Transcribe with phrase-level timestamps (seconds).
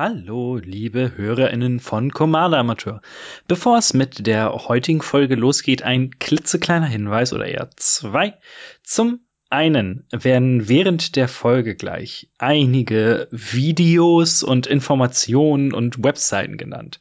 [0.00, 3.00] Hallo, liebe HörerInnen von Commander Amateur.
[3.48, 8.38] Bevor es mit der heutigen Folge losgeht, ein klitzekleiner Hinweis oder eher zwei.
[8.84, 17.00] Zum einen werden während der Folge gleich einige Videos und Informationen und Webseiten genannt.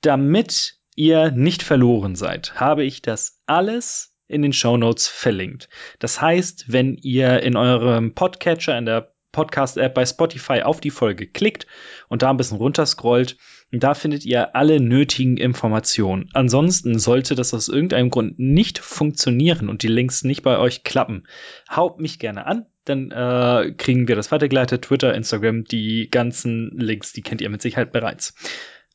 [0.00, 5.68] Damit ihr nicht verloren seid, habe ich das alles in den Show Notes verlinkt.
[5.98, 11.26] Das heißt, wenn ihr in eurem Podcatcher in der Podcast-App bei Spotify auf die Folge
[11.26, 11.66] klickt
[12.08, 13.36] und da ein bisschen runterscrollt,
[13.70, 16.28] da findet ihr alle nötigen Informationen.
[16.32, 21.26] Ansonsten sollte das aus irgendeinem Grund nicht funktionieren und die Links nicht bei euch klappen,
[21.70, 24.82] haut mich gerne an, dann äh, kriegen wir das weitergeleitet.
[24.82, 28.34] Twitter, Instagram, die ganzen Links, die kennt ihr mit Sicherheit bereits.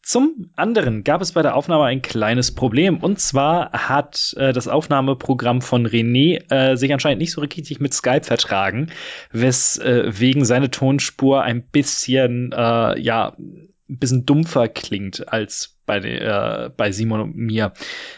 [0.06, 2.98] Zum anderen gab es bei der Aufnahme ein kleines Problem.
[3.00, 7.92] Und zwar hat äh, das Aufnahmeprogramm von René äh, sich anscheinend nicht so richtig mit
[7.92, 8.92] Skype vertragen,
[9.32, 16.70] weswegen äh, seine Tonspur ein bisschen, äh, ja, ein bisschen dumpfer klingt als bei, äh,
[16.78, 17.74] bei Simon und mir.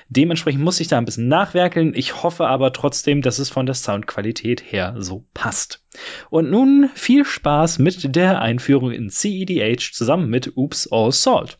[0.10, 1.94] Dementsprechend muss ich da ein bisschen nachwerkeln.
[1.96, 5.86] Ich hoffe aber trotzdem, dass es von der Soundqualität her so passt.
[6.30, 11.60] Und nun viel Spaß mit der Einführung in CEDH zusammen mit Oops All Salt.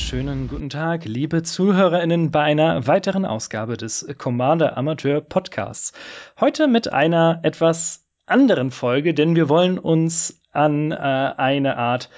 [0.00, 5.92] Wunderschönen guten Tag, liebe ZuhörerInnen, bei einer weiteren Ausgabe des Commander Amateur Podcasts.
[6.40, 12.08] Heute mit einer etwas anderen Folge, denn wir wollen uns an äh, eine Art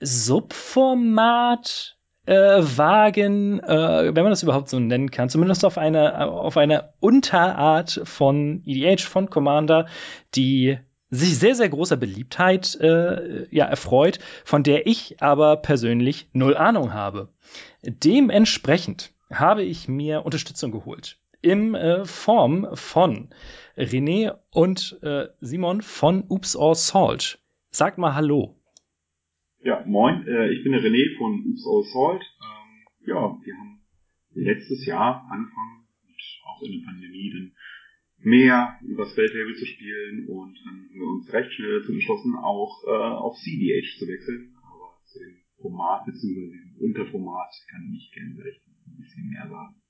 [0.00, 6.56] Subformat äh, wagen, äh, wenn man das überhaupt so nennen kann, zumindest auf eine, auf
[6.56, 9.84] eine Unterart von EDH, von Commander,
[10.34, 10.78] die
[11.12, 16.94] sich sehr, sehr großer Beliebtheit äh, ja, erfreut, von der ich aber persönlich null Ahnung
[16.94, 17.28] habe.
[17.82, 21.18] Dementsprechend habe ich mir Unterstützung geholt.
[21.42, 23.28] Im äh, Form von
[23.76, 27.38] René und äh, Simon von Oops or Salt.
[27.70, 28.56] Sagt mal Hallo.
[29.62, 32.22] Ja, moin, äh, ich bin der René von Oops or Salt.
[32.22, 33.82] Ähm, ja, wir haben
[34.34, 37.52] letztes Jahr angefangen, und auch in der Pandemie, dann
[38.24, 42.84] mehr übers Feldtable zu spielen und dann haben wir uns recht schnell dazu entschlossen, auch
[42.86, 44.54] äh, auf CDH zu wechseln.
[44.62, 46.50] Aber zu dem Format bzw.
[46.50, 49.82] dem Unterformat kann ich gerne gleich ein bisschen mehr sagen.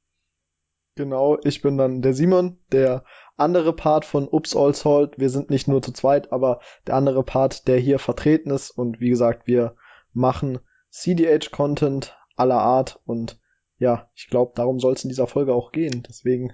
[0.94, 3.04] Genau, ich bin dann der Simon, der
[3.36, 5.18] andere Part von Ups All Salt.
[5.18, 8.70] Wir sind nicht nur zu zweit, aber der andere Part, der hier vertreten ist.
[8.70, 9.74] Und wie gesagt, wir
[10.12, 10.58] machen
[10.90, 13.00] CDH-Content aller Art.
[13.06, 13.40] Und
[13.78, 16.02] ja, ich glaube, darum soll es in dieser Folge auch gehen.
[16.06, 16.52] Deswegen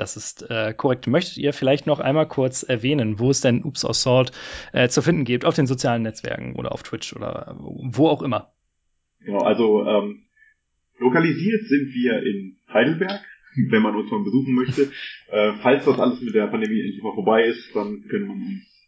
[0.00, 1.06] das ist äh, korrekt.
[1.06, 4.32] Möchtet ihr vielleicht noch einmal kurz erwähnen, wo es denn Oops Assault
[4.72, 8.52] äh, zu finden gibt, auf den sozialen Netzwerken oder auf Twitch oder wo auch immer?
[9.20, 10.24] Genau, also ähm,
[10.98, 13.20] lokalisiert sind wir in Heidelberg,
[13.70, 14.82] wenn man uns mal besuchen möchte.
[15.30, 18.44] äh, falls das alles mit der Pandemie endlich mal vorbei ist, dann können wir uns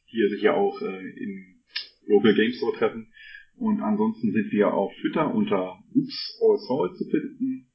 [0.06, 1.62] hier sicher auch äh, im
[2.06, 3.08] Local Game Store treffen.
[3.56, 7.66] Und ansonsten sind wir auf Twitter unter Oops All Salt zu finden.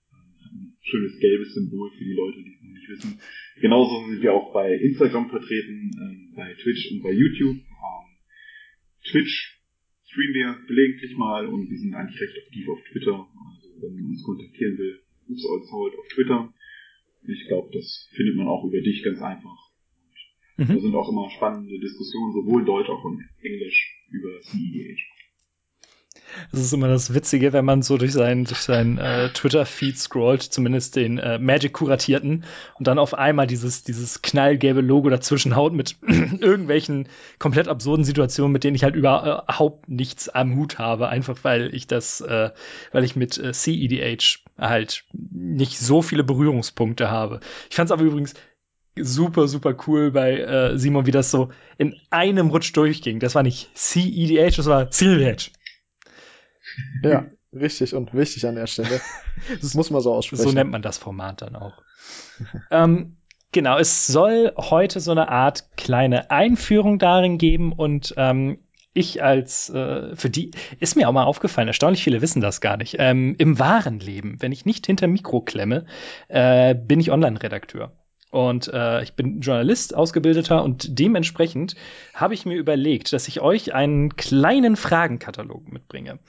[0.42, 2.55] Ein schönes gelbes Symbol für die Leute, die
[2.88, 3.20] nicht wissen.
[3.62, 7.58] Genauso sind wir auch bei Instagram vertreten, ähm, bei Twitch und bei YouTube.
[7.58, 8.08] Ähm,
[9.04, 9.60] Twitch
[10.06, 13.28] streamen wir gelegentlich mal und wir sind eigentlich recht aktiv auf Twitter.
[13.54, 16.54] Also wenn man uns kontaktieren will, Oops All Salt auf Twitter.
[17.28, 19.58] Ich glaube, das findet man auch über dich ganz einfach.
[20.58, 20.68] Mhm.
[20.68, 25.15] Da sind auch immer spannende Diskussionen, sowohl Deutsch als auch in Englisch über CEDH.
[26.52, 30.42] Das ist immer das Witzige, wenn man so durch seinen durch sein, äh, Twitter-Feed scrollt,
[30.42, 32.44] zumindest den äh, Magic-Kuratierten,
[32.78, 35.98] und dann auf einmal dieses, dieses knallgelbe Logo dazwischen haut mit
[36.40, 37.08] irgendwelchen
[37.40, 41.88] komplett absurden Situationen, mit denen ich halt überhaupt nichts am Hut habe, einfach weil ich
[41.88, 42.52] das, äh,
[42.92, 47.40] weil ich mit äh, CEDH halt nicht so viele Berührungspunkte habe.
[47.70, 48.34] Ich fand es aber übrigens
[48.98, 53.20] super, super cool bei äh, Simon, wie das so in einem Rutsch durchging.
[53.20, 55.52] Das war nicht CEDH, das war CEDH.
[57.04, 59.02] Ja, richtig und wichtig an der Stelle.
[59.62, 60.44] Das muss man so aussprechen.
[60.44, 61.74] So nennt man das Format dann auch.
[62.72, 63.18] ähm,
[63.52, 68.60] genau, es soll heute so eine Art kleine Einführung darin geben und ähm,
[68.96, 72.78] ich als, äh, für die, ist mir auch mal aufgefallen, erstaunlich viele wissen das gar
[72.78, 72.96] nicht.
[72.98, 75.86] Ähm, Im wahren Leben, wenn ich nicht hinter Mikro klemme,
[76.30, 77.92] äh, bin ich Online-Redakteur.
[78.32, 81.76] Und äh, ich bin Journalist, Ausgebildeter und dementsprechend
[82.14, 86.20] habe ich mir überlegt, dass ich euch einen kleinen Fragenkatalog mitbringe.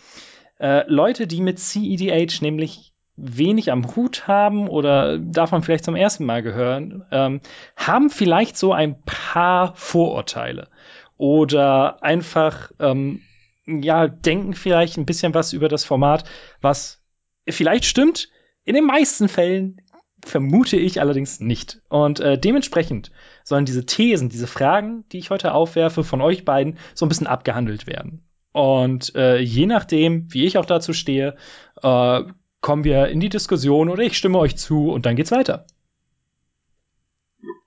[0.59, 6.25] Äh, Leute, die mit CEDH nämlich wenig am Hut haben oder davon vielleicht zum ersten
[6.25, 7.41] Mal gehören, ähm,
[7.77, 10.69] haben vielleicht so ein paar Vorurteile
[11.17, 13.23] oder einfach ähm,
[13.67, 16.25] ja denken vielleicht ein bisschen was über das Format,
[16.61, 17.03] was
[17.49, 18.29] vielleicht stimmt.
[18.65, 19.81] In den meisten Fällen
[20.25, 21.81] vermute ich allerdings nicht.
[21.89, 23.13] Und äh, dementsprechend
[23.45, 27.27] sollen diese Thesen, diese Fragen, die ich heute aufwerfe, von euch beiden so ein bisschen
[27.27, 28.26] abgehandelt werden.
[28.57, 31.37] Und äh, je nachdem, wie ich auch dazu stehe,
[31.83, 32.23] äh,
[32.63, 35.67] kommen wir in die Diskussion oder ich stimme euch zu und dann geht's weiter.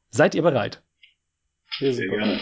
[0.10, 0.82] Seid ihr bereit?
[1.78, 2.40] Sehr gerne.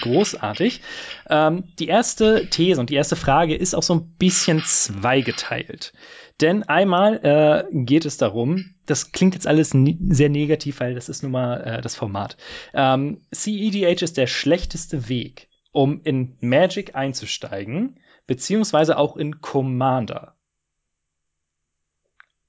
[0.00, 0.80] Großartig.
[1.28, 5.92] Ähm, die erste These und die erste Frage ist auch so ein bisschen zweigeteilt.
[6.40, 11.24] Denn einmal äh, geht es darum, das klingt jetzt alles sehr negativ, weil das ist
[11.24, 12.36] nun mal äh, das Format.
[12.74, 17.98] Ähm, CEDH ist der schlechteste Weg, um in Magic einzusteigen,
[18.28, 20.36] beziehungsweise auch in Commander.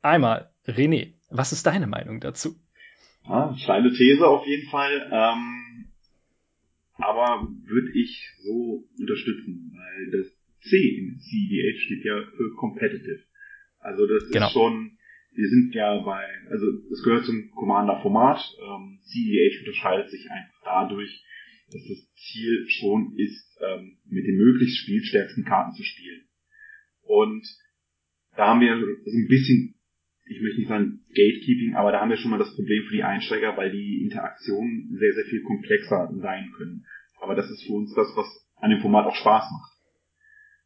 [0.04, 2.56] Einmal, René, was ist deine Meinung dazu?
[3.28, 5.88] Ja, steile These auf jeden Fall, ähm,
[6.94, 10.32] aber würde ich so unterstützen, weil das
[10.62, 13.24] C in CEDH steht ja für Competitive.
[13.80, 14.46] Also das genau.
[14.46, 14.98] ist schon,
[15.34, 18.40] wir sind ja bei, also es gehört zum Commander-Format.
[18.62, 21.26] Ähm, CEH unterscheidet sich einfach dadurch,
[21.72, 26.28] dass das Ziel schon ist, ähm, mit den möglichst spielstärksten Karten zu spielen.
[27.02, 27.46] Und
[28.36, 29.76] da haben wir so ein bisschen,
[30.26, 33.04] ich möchte nicht sagen Gatekeeping, aber da haben wir schon mal das Problem für die
[33.04, 36.86] Einsteiger, weil die Interaktionen sehr, sehr viel komplexer sein können.
[37.22, 38.28] Aber das ist für uns das, was
[38.58, 39.76] an dem Format auch Spaß macht.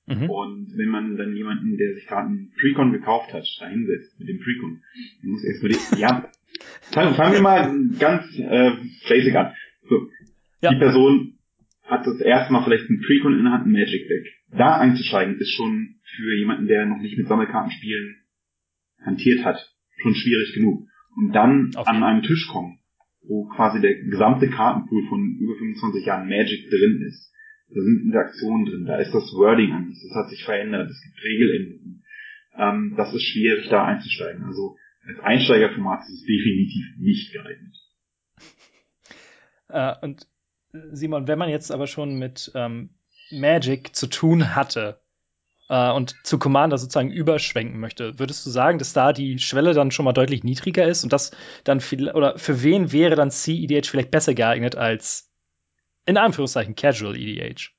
[0.10, 0.30] Mhm.
[0.30, 4.28] Und wenn man dann jemanden, der sich gerade einen Precon gekauft hat, da hinsetzt mit
[4.28, 4.82] dem Precon,
[5.22, 6.32] dann muss erstmal die, ja,
[6.92, 8.72] fangen, wir mal ganz äh,
[9.08, 9.54] basic an.
[9.88, 10.10] So,
[10.62, 10.72] ja.
[10.72, 11.40] Die Person
[11.84, 14.28] hat das erste Mal vielleicht ein Precon in der Hand, ein Magic Deck.
[14.52, 18.16] Da einzusteigen ist schon für jemanden, der noch nicht mit Sammelkartenspielen
[19.04, 20.88] hantiert hat, schon schwierig genug.
[21.16, 22.80] Und dann an einen Tisch kommen,
[23.24, 27.30] wo quasi der gesamte Kartenpool von über 25 Jahren Magic drin ist
[27.70, 31.24] da sind Interaktionen drin, da ist das Wording anders, das hat sich verändert, es gibt
[31.24, 32.04] Regeländerungen.
[32.56, 34.44] Ähm, das ist schwierig, da einzusteigen.
[34.44, 37.76] Also als Einsteigerformat ist es definitiv nicht geeignet.
[39.70, 40.28] Äh, und
[40.72, 42.92] Simon, wenn man jetzt aber schon mit ähm,
[43.32, 45.00] Magic zu tun hatte
[45.70, 49.92] äh, und zu Commander sozusagen überschwenken möchte, würdest du sagen, dass da die Schwelle dann
[49.92, 51.32] schon mal deutlich niedriger ist und das
[51.64, 55.32] dann viel, oder für wen wäre dann CEDH vielleicht besser geeignet als
[56.06, 57.72] in Anführungszeichen Casual EDH.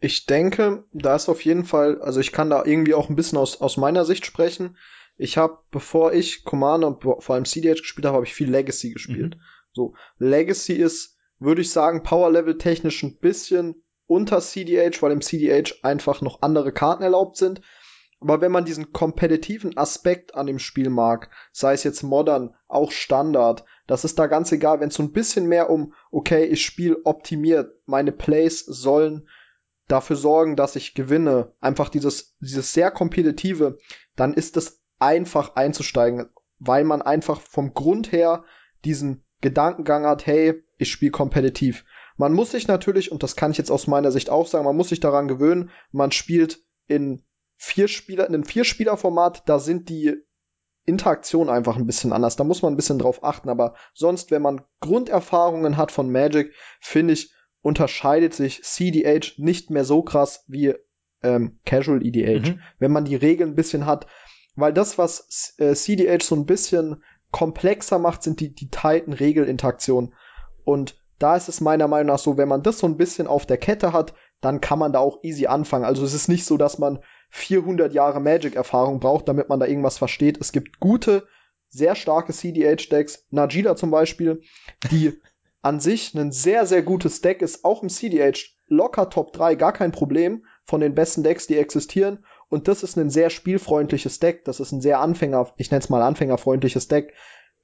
[0.00, 3.38] Ich denke, da ist auf jeden Fall, also ich kann da irgendwie auch ein bisschen
[3.38, 4.76] aus, aus meiner Sicht sprechen.
[5.16, 8.90] Ich habe, bevor ich Commander und vor allem CDH gespielt habe, habe ich viel Legacy
[8.90, 9.36] gespielt.
[9.36, 9.40] Mhm.
[9.72, 15.22] So, Legacy ist, würde ich sagen, Power Level technisch ein bisschen unter CDH, weil im
[15.22, 17.60] CDH einfach noch andere Karten erlaubt sind.
[18.20, 22.92] Aber wenn man diesen kompetitiven Aspekt an dem Spiel mag, sei es jetzt Modern, auch
[22.92, 26.64] Standard, das ist da ganz egal, wenn es so ein bisschen mehr um, okay, ich
[26.64, 29.28] spiele optimiert, meine Plays sollen
[29.88, 33.78] dafür sorgen, dass ich gewinne, einfach dieses, dieses sehr kompetitive,
[34.14, 36.30] dann ist es einfach einzusteigen,
[36.60, 38.44] weil man einfach vom Grund her
[38.84, 41.84] diesen Gedankengang hat, hey, ich spiele kompetitiv.
[42.16, 44.76] Man muss sich natürlich, und das kann ich jetzt aus meiner Sicht auch sagen, man
[44.76, 47.22] muss sich daran gewöhnen, man spielt in
[47.56, 50.16] vier Spieler, in einem Vierspieler-Format, da sind die
[50.84, 52.36] Interaktionen einfach ein bisschen anders.
[52.36, 53.48] Da muss man ein bisschen drauf achten.
[53.48, 59.84] Aber sonst, wenn man Grunderfahrungen hat von Magic, finde ich, unterscheidet sich CDH nicht mehr
[59.84, 60.74] so krass wie
[61.22, 62.48] ähm, Casual EDH.
[62.48, 62.60] Mhm.
[62.80, 64.08] Wenn man die Regeln ein bisschen hat.
[64.56, 70.14] Weil das, was äh, CDH so ein bisschen komplexer macht, sind die, die tighten Regelinteraktionen.
[70.64, 73.46] Und da ist es meiner Meinung nach so, wenn man das so ein bisschen auf
[73.46, 75.84] der Kette hat, dann kann man da auch easy anfangen.
[75.84, 76.98] Also es ist nicht so, dass man
[77.30, 80.38] 400 Jahre Magic-Erfahrung braucht, damit man da irgendwas versteht.
[80.40, 81.26] Es gibt gute,
[81.68, 84.42] sehr starke CDH-Decks, Najila zum Beispiel,
[84.90, 85.18] die
[85.62, 89.72] an sich ein sehr, sehr gutes Deck ist, auch im CDH locker Top 3, gar
[89.72, 92.24] kein Problem von den besten Decks, die existieren.
[92.48, 94.44] Und das ist ein sehr spielfreundliches Deck.
[94.44, 97.14] Das ist ein sehr Anfänger, ich nenne es mal anfängerfreundliches Deck.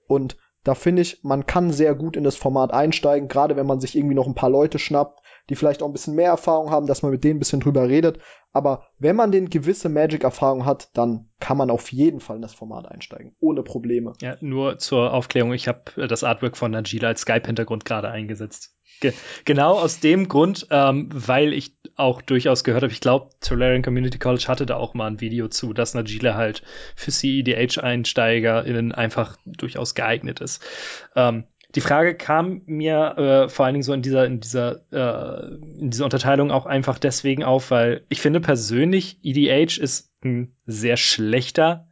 [0.07, 0.37] Und
[0.69, 3.97] da finde ich, man kann sehr gut in das Format einsteigen, gerade wenn man sich
[3.97, 7.03] irgendwie noch ein paar Leute schnappt, die vielleicht auch ein bisschen mehr Erfahrung haben, dass
[7.03, 8.19] man mit denen ein bisschen drüber redet.
[8.53, 12.55] Aber wenn man den gewisse Magic-Erfahrung hat, dann kann man auf jeden Fall in das
[12.55, 14.15] Format einsteigen, ohne Probleme.
[14.21, 18.75] Ja, nur zur Aufklärung, ich habe äh, das Artwork von Najila als Skype-Hintergrund gerade eingesetzt.
[19.01, 19.13] Ge
[19.45, 24.19] genau aus dem Grund, ähm, weil ich auch durchaus gehört habe, ich glaube, Tolarian Community
[24.19, 26.63] College hatte da auch mal ein Video zu, dass Najila halt
[26.97, 30.65] für CEDH-EinsteigerInnen einfach durchaus geeignet ist.
[31.15, 35.55] Ähm, die Frage kam mir äh, vor allen Dingen so in dieser, in dieser, äh,
[35.81, 40.97] in dieser Unterteilung auch einfach deswegen auf, weil ich finde persönlich, EDH ist ein sehr
[40.97, 41.89] schlechter,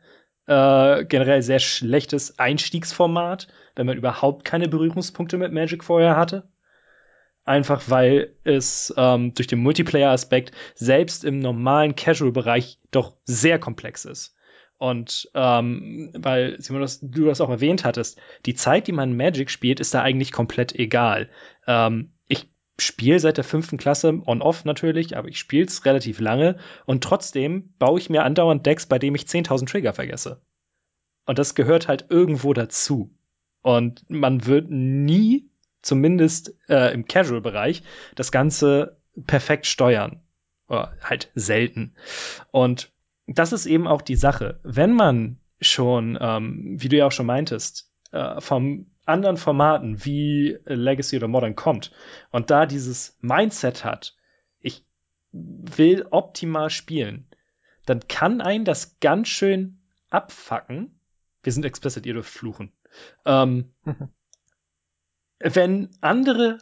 [0.47, 6.49] äh, generell sehr schlechtes Einstiegsformat, wenn man überhaupt keine Berührungspunkte mit Magic vorher hatte.
[7.45, 14.36] Einfach weil es ähm, durch den Multiplayer-Aspekt selbst im normalen Casual-Bereich doch sehr komplex ist.
[14.78, 19.50] Und ähm, weil, Simon, das, du das auch erwähnt hattest, die Zeit, die man Magic
[19.50, 21.30] spielt, ist da eigentlich komplett egal.
[21.66, 26.59] Ähm, ich spiele seit der fünften Klasse on-off natürlich, aber ich spiele es relativ lange
[26.85, 30.42] und trotzdem baue ich mir andauernd Decks, bei dem ich 10.000 Trigger vergesse.
[31.25, 33.11] Und das gehört halt irgendwo dazu.
[33.62, 35.50] Und man wird nie,
[35.83, 37.83] zumindest äh, im Casual-Bereich,
[38.14, 40.23] das Ganze perfekt steuern.
[40.68, 41.95] Oder halt selten.
[42.50, 42.92] Und
[43.26, 44.61] das ist eben auch die Sache.
[44.62, 50.59] Wenn man schon, ähm, wie du ja auch schon meintest, äh, vom anderen Formaten wie
[50.64, 51.92] Legacy oder Modern kommt
[52.30, 54.16] und da dieses Mindset hat,
[54.61, 54.85] ich
[55.33, 57.28] will optimal spielen,
[57.85, 59.80] dann kann einen das ganz schön
[60.11, 61.00] abfacken.
[61.42, 62.73] Wir sind explicit, ihr dürft fluchen.
[63.25, 63.73] Ähm,
[65.38, 66.59] wenn andere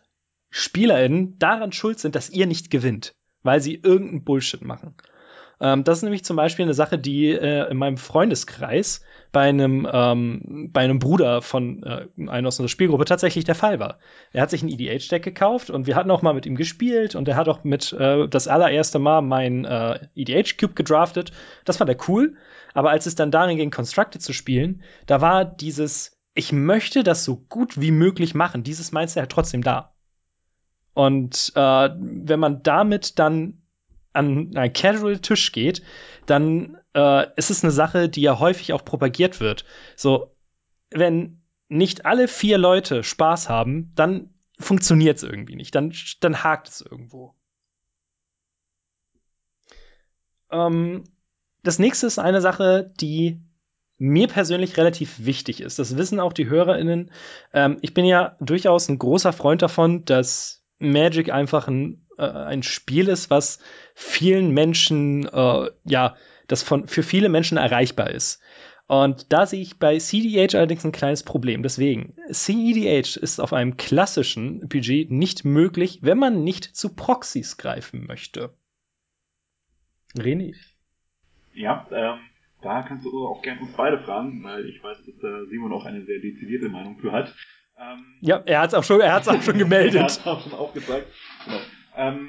[0.51, 4.95] SpielerInnen daran schuld sind, dass ihr nicht gewinnt, weil sie irgendeinen Bullshit machen.
[5.61, 9.89] Ähm, das ist nämlich zum Beispiel eine Sache, die äh, in meinem Freundeskreis bei einem,
[9.91, 13.99] ähm, bei einem Bruder von äh, einer aus unserer Spielgruppe tatsächlich der Fall war.
[14.33, 17.29] Er hat sich ein EDH-Deck gekauft und wir hatten auch mal mit ihm gespielt und
[17.29, 21.33] er hat auch mit äh, das allererste Mal mein äh, EDH-Cube gedraftet.
[21.65, 22.37] Das fand er cool.
[22.75, 27.25] Aber als es dann darin ging, Constructed zu spielen, da war dieses, ich möchte das
[27.25, 29.95] so gut wie möglich machen, dieses Mindset halt trotzdem da.
[30.93, 33.64] Und äh, wenn man damit dann
[34.15, 35.83] an einen Casual-Tisch geht,
[36.27, 39.65] dann äh, ist es eine Sache, die ja häufig auch propagiert wird.
[39.97, 40.35] So,
[40.91, 45.75] wenn nicht alle vier Leute Spaß haben, dann funktioniert es irgendwie nicht.
[45.75, 47.35] Dann, dann hakt es irgendwo.
[50.51, 51.05] Ähm,
[51.63, 53.41] das nächste ist eine Sache, die
[53.99, 55.79] mir persönlich relativ wichtig ist.
[55.79, 57.11] Das wissen auch die HörerInnen.
[57.53, 62.63] Ähm, ich bin ja durchaus ein großer Freund davon, dass Magic einfach ein, äh, ein
[62.63, 63.59] Spiel ist, was
[63.95, 66.17] vielen Menschen, äh, ja,
[66.47, 68.41] das von, für viele Menschen erreichbar ist.
[68.87, 71.63] Und da sehe ich bei CDH allerdings ein kleines Problem.
[71.63, 78.07] Deswegen, CDH ist auf einem klassischen PG nicht möglich, wenn man nicht zu Proxys greifen
[78.07, 78.55] möchte.
[80.17, 80.55] René.
[81.55, 82.19] Ja, ähm,
[82.61, 85.87] da kannst du auch gerne uns beide fragen, weil ich weiß, dass äh, Simon auch
[85.87, 87.35] eine sehr dezidierte Meinung für hat.
[87.79, 89.95] Ähm, ja, er hat es auch schon, er hat's auch schon gemeldet.
[89.95, 91.09] er hat auch schon aufgezeigt.
[91.45, 91.59] Genau.
[91.97, 92.29] Ähm,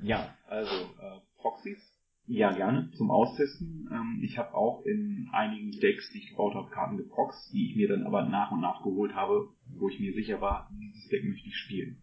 [0.00, 1.78] ja, also äh, Proxys,
[2.26, 3.88] ja gerne zum Austesten.
[3.92, 7.76] Ähm, ich habe auch in einigen Decks, die ich gebaut habe, Karten geproxt, die ich
[7.76, 9.48] mir dann aber nach und nach geholt habe,
[9.78, 12.02] wo ich mir sicher war, dieses Deck möchte ich spielen.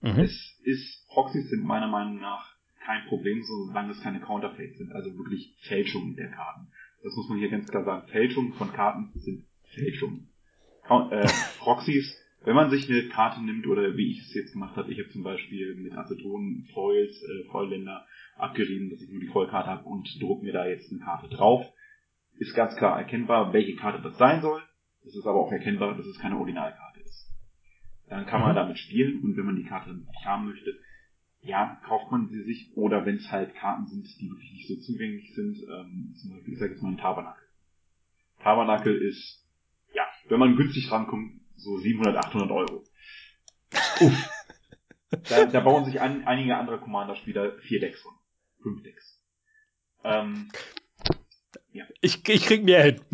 [0.00, 0.20] Mhm.
[0.20, 5.16] Es ist Proxys sind meiner Meinung nach kein Problem, solange es keine Counterfeits sind, also
[5.16, 6.68] wirklich Fälschungen der Karten.
[7.02, 8.08] Das muss man hier ganz klar sagen.
[8.08, 9.44] Fälschungen von Karten sind
[9.74, 10.28] Fälschungen
[10.88, 11.26] äh,
[11.58, 15.00] Proxys, wenn man sich eine Karte nimmt oder wie ich es jetzt gemacht habe, ich
[15.00, 19.84] habe zum Beispiel mit Aceton Foils, äh, Vollländer abgerieben, dass ich nur die Vollkarte habe
[19.84, 21.66] und druck mir da jetzt eine Karte drauf.
[22.38, 24.62] Ist ganz klar erkennbar, welche Karte das sein soll.
[25.04, 27.34] Es ist aber auch erkennbar, dass es keine Originalkarte ist.
[28.08, 28.56] Dann kann man mhm.
[28.56, 30.78] damit spielen und wenn man die Karte nicht haben möchte,
[31.40, 34.76] ja, kauft man sie sich oder wenn es halt Karten sind, die wirklich nicht so
[34.76, 37.42] zugänglich sind, ähm, zum Beispiel, ich sage jetzt mal ein Tabernakel.
[38.38, 39.44] Tabernakel ist
[39.92, 42.84] ja, wenn man günstig rankommt, so 700, 800 Euro.
[44.00, 44.30] Uff.
[45.28, 48.12] da, da bauen sich an, einige andere Commander-Spieler vier Decks von.
[48.62, 49.22] Fünf Decks.
[50.04, 50.48] Ähm,
[51.72, 51.84] ja.
[52.00, 53.00] Ich, ich krieg mehr hin.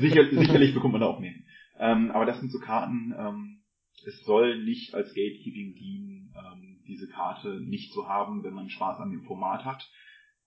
[0.00, 1.44] Sicher, sicherlich bekommt man da auch mehr hin.
[1.78, 3.62] Ähm, aber das sind so Karten, ähm,
[4.06, 9.00] es soll nicht als Gatekeeping dienen, ähm, diese Karte nicht zu haben, wenn man Spaß
[9.00, 9.90] an dem Format hat.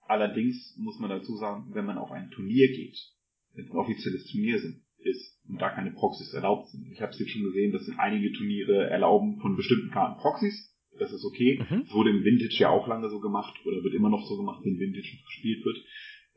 [0.08, 2.98] Allerdings muss man dazu sagen, wenn man auf ein Turnier geht,
[3.54, 6.88] wenn es ein offizielles Turnier sind, ist und da keine Proxys erlaubt sind.
[6.92, 10.76] Ich habe es jetzt schon gesehen, dass einige Turniere erlauben von bestimmten Karten Proxys.
[11.00, 11.60] Das ist okay.
[11.70, 11.84] Mhm.
[11.84, 14.62] Das wurde im Vintage ja auch lange so gemacht oder wird immer noch so gemacht,
[14.64, 15.78] wenn Vintage gespielt wird.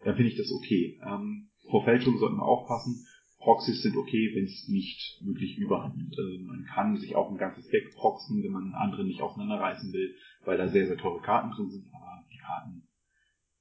[0.05, 1.00] Dann finde ich das okay.
[1.05, 3.07] Ähm, vor Fälschung sollten wir aufpassen.
[3.38, 6.14] Proxys sind okay, wenn es nicht wirklich überhand nimmt.
[6.19, 10.14] Also man kann sich auch ein ganzes Deck proxen, wenn man andere nicht auseinanderreißen will,
[10.45, 12.83] weil da sehr, sehr teure Karten drin sind, aber die Karten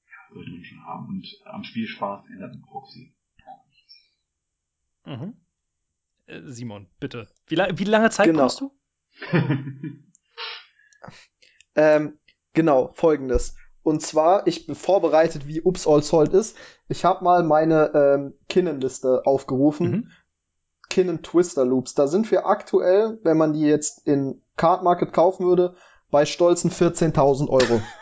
[0.06, 1.08] ja, sollte man schon haben.
[1.08, 3.14] Und am Spielspaß ändert ein Proxy
[5.10, 5.34] Mhm.
[6.28, 7.28] Äh, Simon, bitte.
[7.48, 8.44] Wie, la wie lange Zeit genau.
[8.44, 8.72] brauchst du?
[11.76, 12.20] ähm,
[12.54, 13.56] genau, folgendes.
[13.82, 16.56] Und zwar, ich bin vorbereitet, wie Ups All Salt ist.
[16.90, 19.92] Ich habe mal meine ähm, Kinnenliste aufgerufen.
[19.92, 20.12] Mhm.
[20.90, 21.94] Kinnan Twister Loops.
[21.94, 25.76] Da sind wir aktuell, wenn man die jetzt in Card Market kaufen würde,
[26.12, 27.82] bei stolzen 14.000 Euro.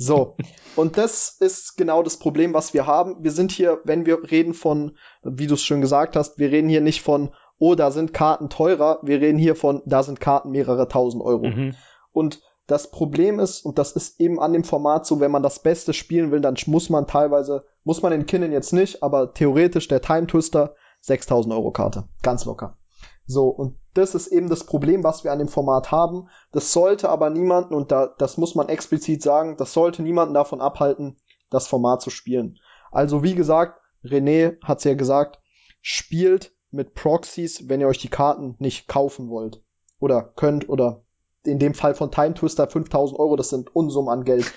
[0.00, 0.36] so.
[0.76, 3.22] Und das ist genau das Problem, was wir haben.
[3.22, 6.70] Wir sind hier, wenn wir reden von, wie du es schon gesagt hast, wir reden
[6.70, 9.00] hier nicht von, oh, da sind Karten teurer.
[9.02, 11.48] Wir reden hier von, da sind Karten mehrere tausend Euro.
[11.48, 11.74] Mhm.
[12.12, 15.58] Und das Problem ist, und das ist eben an dem Format so, wenn man das
[15.58, 19.86] Beste spielen will, dann muss man teilweise, muss man den Kinnen jetzt nicht, aber theoretisch
[19.88, 22.04] der Time Twister 6000 Euro Karte.
[22.22, 22.78] Ganz locker.
[23.26, 26.28] So, und das ist eben das Problem, was wir an dem Format haben.
[26.52, 30.60] Das sollte aber niemanden, und da, das muss man explizit sagen, das sollte niemanden davon
[30.60, 31.16] abhalten,
[31.50, 32.58] das Format zu spielen.
[32.92, 35.40] Also, wie gesagt, René hat's ja gesagt,
[35.80, 39.62] spielt mit Proxies, wenn ihr euch die Karten nicht kaufen wollt.
[39.98, 41.02] Oder könnt, oder
[41.44, 44.52] in dem Fall von Time Twister 5000 Euro, das sind Unsummen an Geld.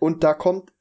[0.00, 0.72] Und da kommt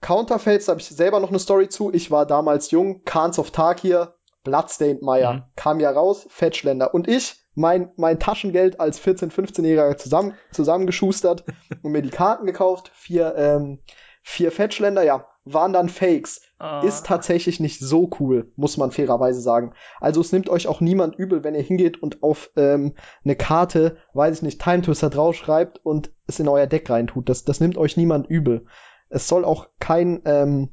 [0.00, 1.92] Counterfeits, da habe ich selber noch eine Story zu.
[1.92, 4.17] Ich war damals jung, Khans of Tarkir,
[4.48, 5.42] Bloodstained Meyer, mhm.
[5.56, 6.94] kam ja raus, Fetchländer.
[6.94, 11.44] Und ich, mein, mein Taschengeld als 14-, 15-Jähriger zusammen, zusammengeschustert
[11.82, 12.90] und mir die Karten gekauft.
[12.94, 13.80] Vier, ähm,
[14.22, 16.42] vier Fetchländer, ja, waren dann Fakes.
[16.60, 16.84] Oh.
[16.84, 19.74] Ist tatsächlich nicht so cool, muss man fairerweise sagen.
[20.00, 23.98] Also es nimmt euch auch niemand übel, wenn ihr hingeht und auf ähm, eine Karte,
[24.14, 27.28] weiß ich nicht, Time Twister draufschreibt und es in euer Deck reintut.
[27.28, 28.66] Das, das nimmt euch niemand übel.
[29.08, 30.70] Es soll auch kein, ähm,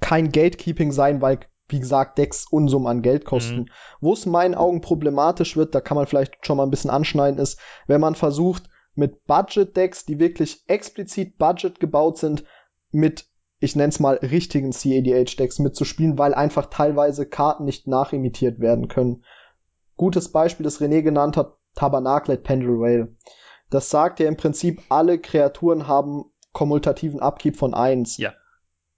[0.00, 3.60] kein Gatekeeping sein, weil, wie gesagt, Decks Unsummen an Geld kosten.
[3.60, 3.68] Mhm.
[4.00, 6.90] Wo es in meinen Augen problematisch wird, da kann man vielleicht schon mal ein bisschen
[6.90, 12.44] anschneiden, ist, wenn man versucht, mit Budget-Decks, die wirklich explizit Budget gebaut sind,
[12.90, 13.26] mit
[13.62, 19.24] ich nenne es mal, richtigen CADH-Decks mitzuspielen, weil einfach teilweise Karten nicht nachimitiert werden können.
[19.96, 23.16] Gutes Beispiel, das René genannt hat, Tabernaclet Pendle Rail.
[23.70, 28.16] Das sagt ja im Prinzip, alle Kreaturen haben kommutativen Abkeep von eins.
[28.16, 28.34] Ja.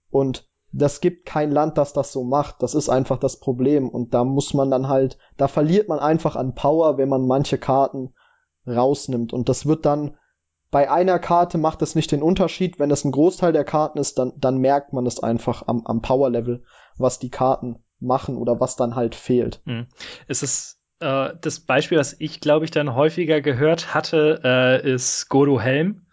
[0.09, 2.61] Und das gibt kein Land, das das so macht.
[2.61, 3.89] Das ist einfach das Problem.
[3.89, 7.57] Und da muss man dann halt, da verliert man einfach an Power, wenn man manche
[7.57, 8.13] Karten
[8.67, 9.31] rausnimmt.
[9.31, 10.17] Und das wird dann
[10.71, 12.79] bei einer Karte macht es nicht den Unterschied.
[12.79, 16.01] Wenn es ein Großteil der Karten ist, dann, dann merkt man es einfach am, am
[16.01, 16.63] Power-Level,
[16.97, 19.61] was die Karten machen oder was dann halt fehlt.
[19.63, 19.87] Mhm.
[20.27, 25.29] Es ist äh, das Beispiel, was ich, glaube ich, dann häufiger gehört hatte, äh, ist
[25.29, 26.07] Godo Helm,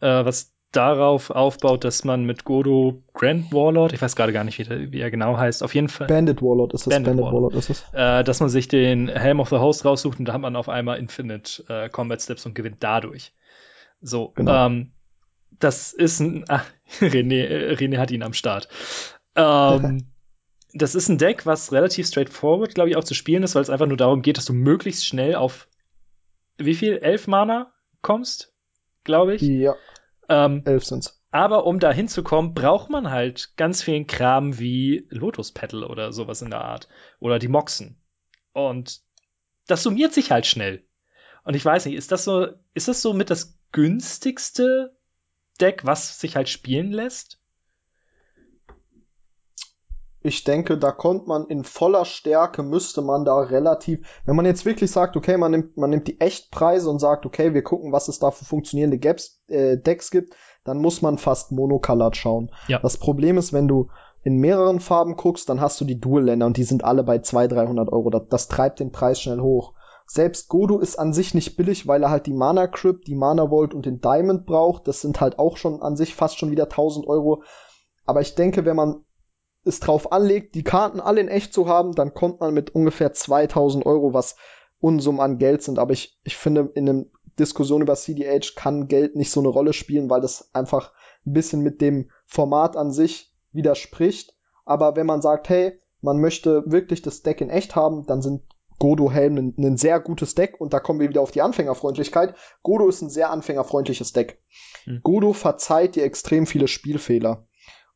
[0.00, 4.58] äh, was darauf aufbaut, dass man mit Godo Grand Warlord, ich weiß gerade gar nicht,
[4.58, 6.06] wie, der, wie, er genau heißt, auf jeden Fall.
[6.06, 6.88] Bandit Warlord ist es.
[6.88, 7.52] Bandit, Bandit Warlord.
[7.52, 7.54] Warlord.
[7.54, 7.84] ist es.
[7.92, 10.68] Äh, dass man sich den Helm of the Host raussucht und da hat man auf
[10.68, 13.32] einmal Infinite äh, Combat Steps und gewinnt dadurch.
[14.00, 14.66] So, genau.
[14.66, 14.92] ähm,
[15.58, 16.44] das ist ein.
[16.48, 16.62] Ah,
[17.00, 18.68] René, äh, René hat ihn am Start.
[19.36, 20.06] Ähm,
[20.72, 23.70] das ist ein Deck, was relativ straightforward, glaube ich, auch zu spielen ist, weil es
[23.70, 25.68] einfach nur darum geht, dass du möglichst schnell auf
[26.60, 26.98] wie viel?
[26.98, 28.52] Elf Mana kommst,
[29.04, 29.42] glaube ich.
[29.42, 29.74] Ja.
[30.30, 31.20] Ähm, elf sind's.
[31.32, 36.40] Aber um da hinzukommen, braucht man halt ganz viel Kram wie Lotus Petal oder sowas
[36.40, 36.88] in der Art.
[37.18, 38.00] Oder die Moxen.
[38.52, 39.00] Und
[39.66, 40.86] das summiert sich halt schnell.
[41.42, 44.96] Und ich weiß nicht, ist das so, ist das so mit das günstigste
[45.60, 47.39] Deck, was sich halt spielen lässt?
[50.22, 54.66] Ich denke, da kommt man in voller Stärke, müsste man da relativ, wenn man jetzt
[54.66, 58.08] wirklich sagt, okay, man nimmt, man nimmt die Echtpreise und sagt, okay, wir gucken, was
[58.08, 62.50] es da für funktionierende Gaps, äh, Decks gibt, dann muss man fast monocolored schauen.
[62.68, 62.80] Ja.
[62.80, 63.88] Das Problem ist, wenn du
[64.22, 67.58] in mehreren Farben guckst, dann hast du die Dual-Länder und die sind alle bei 200,
[67.58, 68.10] 300 Euro.
[68.10, 69.72] Das, das treibt den Preis schnell hoch.
[70.06, 73.48] Selbst Godo ist an sich nicht billig, weil er halt die Mana Crypt, die Mana
[73.48, 74.88] Vault und den Diamond braucht.
[74.88, 77.42] Das sind halt auch schon an sich fast schon wieder 1000 Euro.
[78.04, 79.04] Aber ich denke, wenn man
[79.64, 83.12] es drauf anlegt, die Karten alle in echt zu haben, dann kommt man mit ungefähr
[83.12, 84.36] 2000 Euro, was
[84.80, 85.78] Unsummen an Geld sind.
[85.78, 87.04] Aber ich, ich finde, in einer
[87.38, 90.92] Diskussion über CDH kann Geld nicht so eine Rolle spielen, weil das einfach
[91.26, 94.34] ein bisschen mit dem Format an sich widerspricht.
[94.64, 98.42] Aber wenn man sagt, hey, man möchte wirklich das Deck in echt haben, dann sind
[98.78, 102.34] Godo Helm ein, ein, sehr gutes Deck und da kommen wir wieder auf die Anfängerfreundlichkeit.
[102.62, 104.42] Godo ist ein sehr anfängerfreundliches Deck.
[104.86, 105.00] Mhm.
[105.02, 107.46] Godo verzeiht dir extrem viele Spielfehler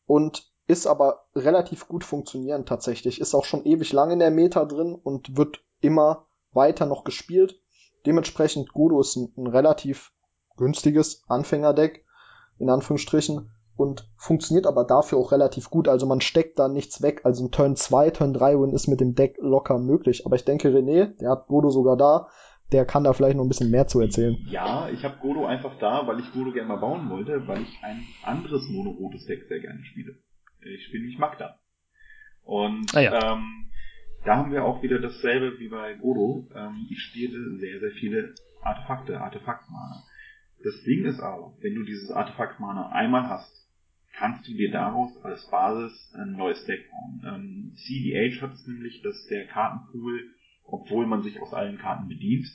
[0.05, 3.21] und ist aber relativ gut funktionierend tatsächlich.
[3.21, 7.61] Ist auch schon ewig lang in der Meta drin und wird immer weiter noch gespielt.
[8.07, 10.13] Dementsprechend Godo ist ein, ein relativ
[10.57, 12.05] günstiges Anfängerdeck,
[12.59, 15.89] in Anführungsstrichen und funktioniert aber dafür auch relativ gut.
[15.89, 17.23] Also man steckt da nichts weg.
[17.25, 20.27] Also ein Turn 2, Turn 3 Win ist mit dem Deck locker möglich.
[20.27, 22.29] Aber ich denke, René, der hat Godo sogar da,
[22.73, 24.37] der kann da vielleicht noch ein bisschen mehr zu erzählen.
[24.49, 27.79] Ja, ich habe Godo einfach da, weil ich Godo gerne mal bauen wollte, weil ich
[27.83, 30.15] ein anderes monorotes Deck sehr gerne spiele.
[30.71, 31.59] Ich spiele nicht Magda.
[32.43, 33.33] Und ah ja.
[33.33, 33.71] ähm,
[34.25, 36.49] da haben wir auch wieder dasselbe wie bei Godo.
[36.55, 40.05] Ähm, ich spiele sehr, sehr viele Artefakte, Artefaktmana.
[40.63, 43.69] Das Ding ist aber, wenn du dieses Artefakt-Mana einmal hast,
[44.17, 47.23] kannst du dir daraus als Basis ein neues Deck bauen.
[47.27, 50.31] Ähm, CDH hat es nämlich, dass der Kartenpool,
[50.65, 52.47] obwohl man sich aus allen Karten bedient,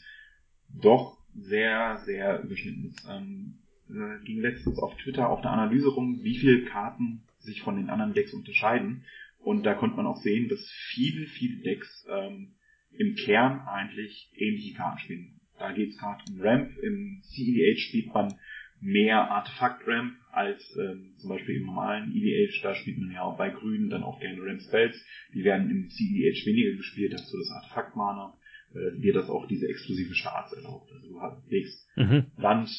[0.69, 3.07] doch sehr, sehr überschnitten ist.
[3.07, 7.75] Ähm, äh, ging letztens auf Twitter auf eine Analyse rum, wie viele Karten sich von
[7.75, 9.05] den anderen Decks unterscheiden.
[9.39, 12.55] Und da konnte man auch sehen, dass viele, viele Decks ähm,
[12.97, 15.39] im Kern eigentlich ähnliche Karten spielen.
[15.57, 16.77] Da geht es gerade um Ramp.
[16.77, 18.35] Im CEDH spielt man
[18.81, 22.61] mehr Artefakt-Ramp als ähm, zum Beispiel im normalen EDH.
[22.63, 24.95] Da spielt man ja auch bei Grün dann auch gerne Ramp-Spells.
[25.33, 28.37] Die werden im CEDH weniger gespielt, hast du das Artefakt-Mana,
[28.73, 30.91] äh, dir das auch diese exklusive Starts erlaubt.
[30.91, 32.27] Also du legst mhm.
[32.37, 32.69] Land,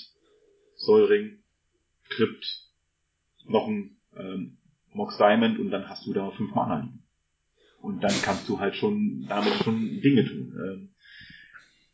[0.76, 1.38] Säuring,
[2.08, 2.46] Krypt,
[3.46, 4.58] noch ein ähm,
[4.92, 7.02] Mox Diamond und dann hast du da fünf Mana liegen.
[7.80, 10.52] Und dann kannst du halt schon damit schon Dinge tun.
[10.54, 10.90] Ähm,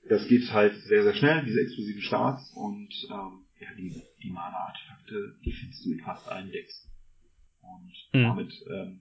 [0.09, 5.37] das geht halt sehr, sehr schnell, diese exklusiven Starts und ähm, ja, die, die Mana-Artefakte,
[5.45, 6.89] die findest du in fast allen Decks.
[7.62, 8.23] Und mhm.
[8.23, 9.01] damit, ähm,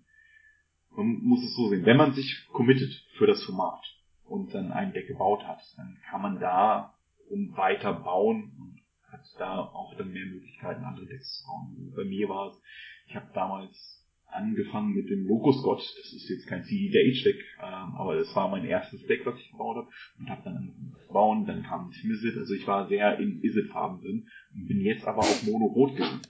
[0.96, 3.84] man muss es so sehen, wenn man sich committet für das Format
[4.26, 6.96] und dann ein Deck gebaut hat, dann kann man da
[7.30, 11.94] um weiter bauen und hat da auch dann mehr Möglichkeiten, andere Decks zu bauen.
[11.96, 12.62] Bei mir war es,
[13.08, 13.96] ich habe damals
[14.36, 15.80] angefangen mit dem Locust Gott.
[15.80, 19.78] Das ist jetzt kein CEDH-Deck, ähm, aber das war mein erstes Deck, was ich gebaut
[19.78, 19.88] habe.
[20.20, 21.46] Und habe dann angefangen zu bauen.
[21.46, 22.38] Dann kam Timizid.
[22.38, 24.28] Also ich war sehr in Isid-Farben drin.
[24.54, 26.22] Und bin jetzt aber auf Mono-Rot gegangen.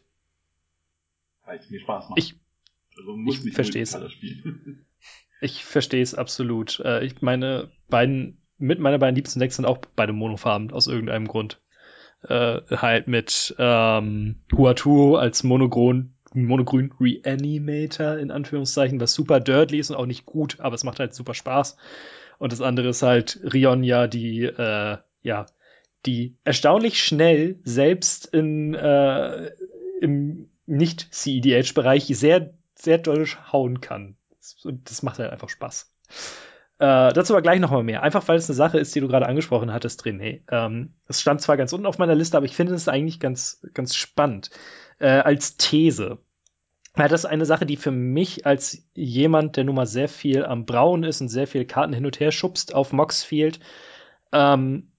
[1.45, 2.19] Weil es mir Spaß macht.
[2.19, 2.35] Ich,
[2.97, 3.97] also muss ich verstehe es.
[5.41, 6.79] ich verstehe es absolut.
[6.79, 11.27] Äh, ich meine, beiden, mit meiner beiden liebsten Decks sind auch beide Monofarben aus irgendeinem
[11.27, 11.61] Grund.
[12.23, 19.89] Äh, halt mit ähm, Huatu als Monogron monogrün Reanimator in Anführungszeichen, was super dirty ist
[19.89, 21.77] und auch nicht gut, aber es macht halt super Spaß.
[22.37, 25.45] Und das andere ist halt Rionja, die, äh, ja,
[26.05, 29.51] die erstaunlich schnell selbst in, äh,
[30.01, 34.17] im Nicht-CEDH-Bereich sehr, sehr doll hauen kann.
[34.63, 35.91] Und das macht halt einfach Spaß.
[36.77, 38.03] Äh, dazu aber gleich nochmal mehr.
[38.03, 40.41] Einfach weil es eine Sache ist, die du gerade angesprochen hattest, René.
[40.51, 43.65] Ähm, es stand zwar ganz unten auf meiner Liste, aber ich finde es eigentlich ganz,
[43.73, 44.49] ganz spannend.
[44.99, 46.17] Äh, als These.
[46.97, 50.45] Ja, das ist eine Sache, die für mich als jemand, der nun mal sehr viel
[50.45, 53.59] am Brauen ist und sehr viel Karten hin und her schubst auf Moxfield,
[54.31, 54.91] ähm,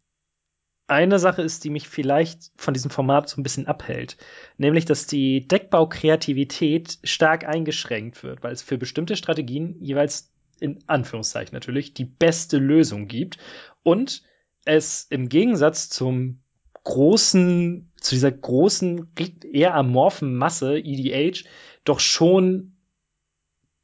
[0.89, 4.17] eine Sache ist, die mich vielleicht von diesem Format so ein bisschen abhält.
[4.57, 11.55] Nämlich, dass die Deckbaukreativität stark eingeschränkt wird, weil es für bestimmte Strategien jeweils in Anführungszeichen
[11.55, 13.39] natürlich die beste Lösung gibt
[13.83, 14.23] und
[14.65, 16.41] es im Gegensatz zum
[16.87, 19.12] großen, zu dieser großen,
[19.53, 21.44] eher amorphen Masse EDH
[21.85, 22.77] doch schon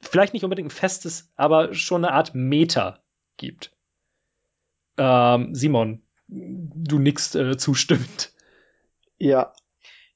[0.00, 3.00] vielleicht nicht unbedingt ein festes, aber schon eine Art Meta
[3.38, 3.72] gibt.
[4.98, 8.32] Ähm, Simon, du nickst äh, zustimmend.
[9.18, 9.52] Ja,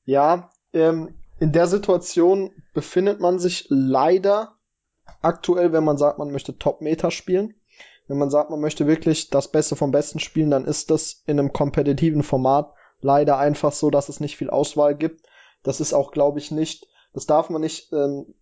[0.04, 4.54] ja, ähm, in der Situation befindet man sich leider
[5.22, 7.55] aktuell, wenn man sagt, man möchte Top-Meta spielen.
[8.08, 11.38] Wenn man sagt, man möchte wirklich das Beste vom Besten spielen, dann ist das in
[11.38, 15.26] einem kompetitiven Format leider einfach so, dass es nicht viel Auswahl gibt.
[15.62, 18.34] Das ist auch, glaube ich, nicht das darf man nicht ähm,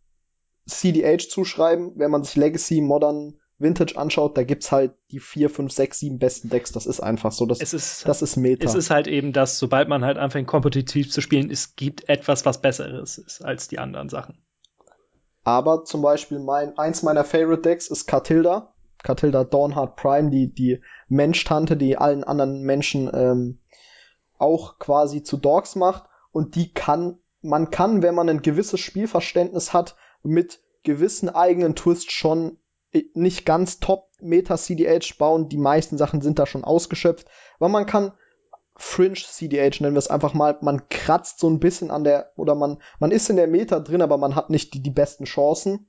[0.66, 1.92] CDH zuschreiben.
[1.94, 6.18] Wenn man sich Legacy, Modern, Vintage anschaut, da gibt's halt die vier, fünf, sechs, sieben
[6.18, 6.72] besten Decks.
[6.72, 7.46] Das ist einfach so.
[7.46, 8.66] Das, es ist, das ist Meta.
[8.66, 12.44] Es ist halt eben das, sobald man halt anfängt, kompetitiv zu spielen, es gibt etwas,
[12.46, 14.44] was Besseres ist als die anderen Sachen.
[15.44, 18.73] Aber zum Beispiel mein, eins meiner Favorite Decks ist Catilda.
[19.04, 23.60] Catilda Dawnheart Prime, die, die Mensch-Tante, die allen anderen Menschen ähm,
[24.38, 26.04] auch quasi zu Dogs macht.
[26.32, 32.12] Und die kann man kann, wenn man ein gewisses Spielverständnis hat, mit gewissen eigenen Twists
[32.12, 32.58] schon
[32.92, 35.48] äh, nicht ganz top Meta CDH bauen.
[35.48, 37.26] Die meisten Sachen sind da schon ausgeschöpft,
[37.58, 38.12] aber man kann
[38.76, 40.58] Fringe CDH nennen wir es einfach mal.
[40.62, 44.02] Man kratzt so ein bisschen an der oder man man ist in der Meta drin,
[44.02, 45.88] aber man hat nicht die, die besten Chancen.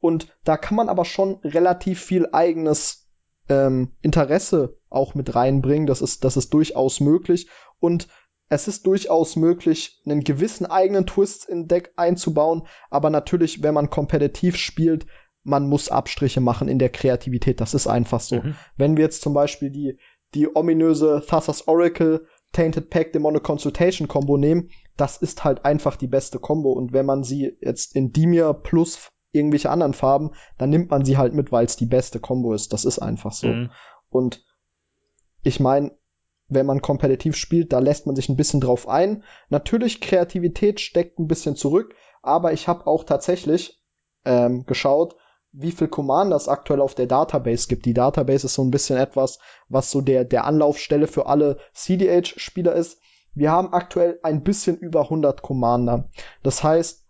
[0.00, 3.08] Und da kann man aber schon relativ viel eigenes
[3.48, 5.86] ähm, Interesse auch mit reinbringen.
[5.86, 7.48] Das ist das ist durchaus möglich
[7.80, 8.08] und
[8.48, 13.90] es ist durchaus möglich, einen gewissen eigenen Twist in Deck einzubauen, aber natürlich, wenn man
[13.90, 15.06] kompetitiv spielt,
[15.42, 17.60] man muss Abstriche machen in der Kreativität.
[17.60, 18.36] Das ist einfach so.
[18.36, 18.56] Mhm.
[18.76, 19.98] Wenn wir jetzt zum Beispiel die,
[20.34, 26.08] die ominöse Thassa's Oracle Tainted Pack Demonic Consultation Combo nehmen, das ist halt einfach die
[26.08, 26.72] beste Combo.
[26.72, 28.96] Und wenn man sie jetzt in Dimir plus
[29.36, 32.72] irgendwelche anderen Farben, dann nimmt man sie halt mit, weil es die beste Combo ist.
[32.72, 33.48] Das ist einfach so.
[33.48, 33.70] Mhm.
[34.10, 34.44] Und
[35.42, 35.92] ich meine,
[36.48, 39.24] wenn man kompetitiv spielt, da lässt man sich ein bisschen drauf ein.
[39.48, 43.82] Natürlich, Kreativität steckt ein bisschen zurück, aber ich habe auch tatsächlich
[44.24, 45.16] ähm, geschaut,
[45.52, 47.86] wie viel Commanders aktuell auf der Database gibt.
[47.86, 52.74] Die Database ist so ein bisschen etwas, was so der, der Anlaufstelle für alle CDH-Spieler
[52.74, 53.00] ist.
[53.34, 56.10] Wir haben aktuell ein bisschen über 100 Commander.
[56.42, 57.05] Das heißt,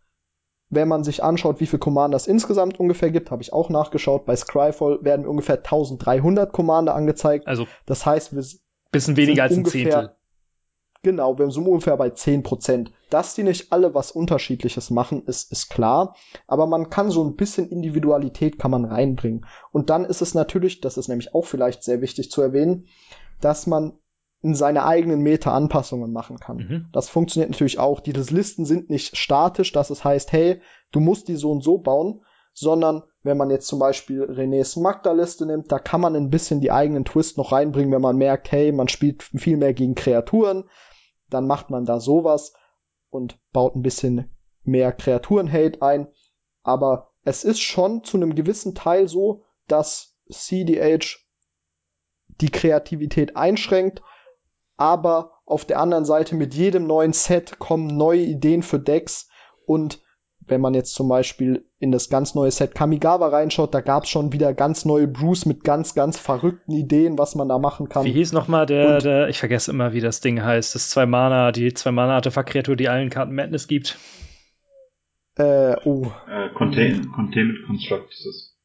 [0.69, 4.27] wenn man sich anschaut, wie viel Commander es insgesamt ungefähr gibt, habe ich auch nachgeschaut.
[4.27, 7.47] Bei Scryfall werden ungefähr 1300 Commander angezeigt.
[7.47, 8.45] Also das heißt, wir
[8.91, 10.17] bisschen weniger als ein ungefähr, Zehntel.
[11.03, 12.89] Genau, wir sind ungefähr bei 10%.
[13.11, 16.17] Dass die nicht alle was Unterschiedliches machen, ist, ist klar.
[16.49, 19.47] Aber man kann so ein bisschen Individualität kann man reinbringen.
[19.71, 22.87] Und dann ist es natürlich, das ist nämlich auch vielleicht sehr wichtig zu erwähnen,
[23.41, 23.93] dass man
[24.47, 26.57] in seine eigenen Meta Anpassungen machen kann.
[26.59, 26.89] Mhm.
[26.93, 27.99] Das funktioniert natürlich auch.
[27.99, 30.61] Diese Listen sind nicht statisch, dass es heißt, hey,
[30.93, 35.47] du musst die so und so bauen, sondern wenn man jetzt zum Beispiel Renés Magda-Liste
[35.47, 38.71] nimmt, da kann man ein bisschen die eigenen Twist noch reinbringen, wenn man merkt, hey,
[38.71, 40.71] man spielt viel mehr gegen Kreaturen,
[41.29, 42.53] dann macht man da sowas
[43.11, 44.31] und baut ein bisschen
[44.63, 46.07] mehr Kreaturen-Hate ein.
[46.63, 51.17] Aber es ist schon zu einem gewissen Teil so, dass CDH
[52.41, 54.03] die Kreativität einschränkt,
[54.77, 59.29] aber auf der anderen Seite mit jedem neuen Set kommen neue Ideen für Decks
[59.67, 60.01] und
[60.49, 64.33] wenn man jetzt zum Beispiel in das ganz neue Set Kamigawa reinschaut, da gab's schon
[64.33, 68.05] wieder ganz neue Brews mit ganz, ganz verrückten Ideen, was man da machen kann.
[68.05, 71.53] Wie hieß nochmal der, der, ich vergesse immer, wie das Ding heißt, das zwei Mana,
[71.53, 73.99] die zwei Mana Artefakt-Kreatur, die allen Karten Madness gibt.
[75.37, 78.57] Äh, oh, Äh, Contain Containment Construct ist es.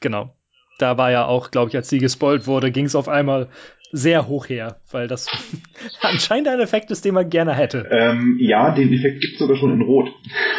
[0.00, 0.34] Genau.
[0.78, 3.48] Da war ja auch, glaube ich, als die gespoilt wurde, ging es auf einmal
[3.92, 5.28] sehr hoch her, weil das
[6.00, 7.86] anscheinend ein Effekt ist, den man gerne hätte.
[7.90, 10.08] Ähm, ja, den Effekt gibt's sogar schon in Rot.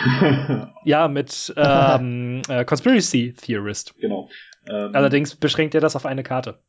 [0.85, 3.95] Ja, mit ähm, äh, Conspiracy Theorist.
[3.99, 4.29] genau.
[4.69, 6.59] Ähm, Allerdings beschränkt er das auf eine Karte.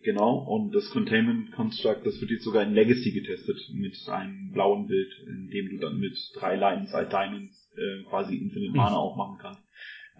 [0.00, 4.86] Genau, und das Containment Construct, das wird jetzt sogar in Legacy getestet, mit einem blauen
[4.86, 9.16] Bild, in dem du dann mit drei Lines als Diamonds äh, quasi Infinite Mana auch
[9.16, 9.60] machen kannst.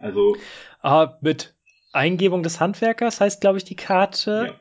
[0.01, 0.37] Also,
[0.81, 1.55] Aber mit
[1.93, 4.49] Eingebung des Handwerkers heißt, glaube ich, die Karte.
[4.49, 4.61] ja.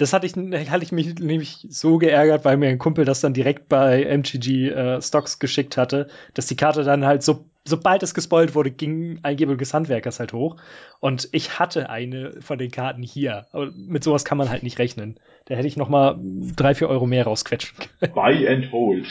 [0.00, 3.34] Das hatte ich, hatte ich mich nämlich so geärgert, weil mir ein Kumpel das dann
[3.34, 8.14] direkt bei MTG äh, Stocks geschickt hatte, dass die Karte dann halt so, sobald es
[8.14, 10.56] gespoilt wurde, ging Eingebung des Handwerkers halt hoch.
[11.00, 13.46] Und ich hatte eine von den Karten hier.
[13.52, 15.20] Aber mit sowas kann man halt nicht rechnen.
[15.44, 16.18] Da hätte ich noch mal
[16.56, 18.14] drei, vier Euro mehr rausquetschen können.
[18.14, 19.06] Buy and Hold.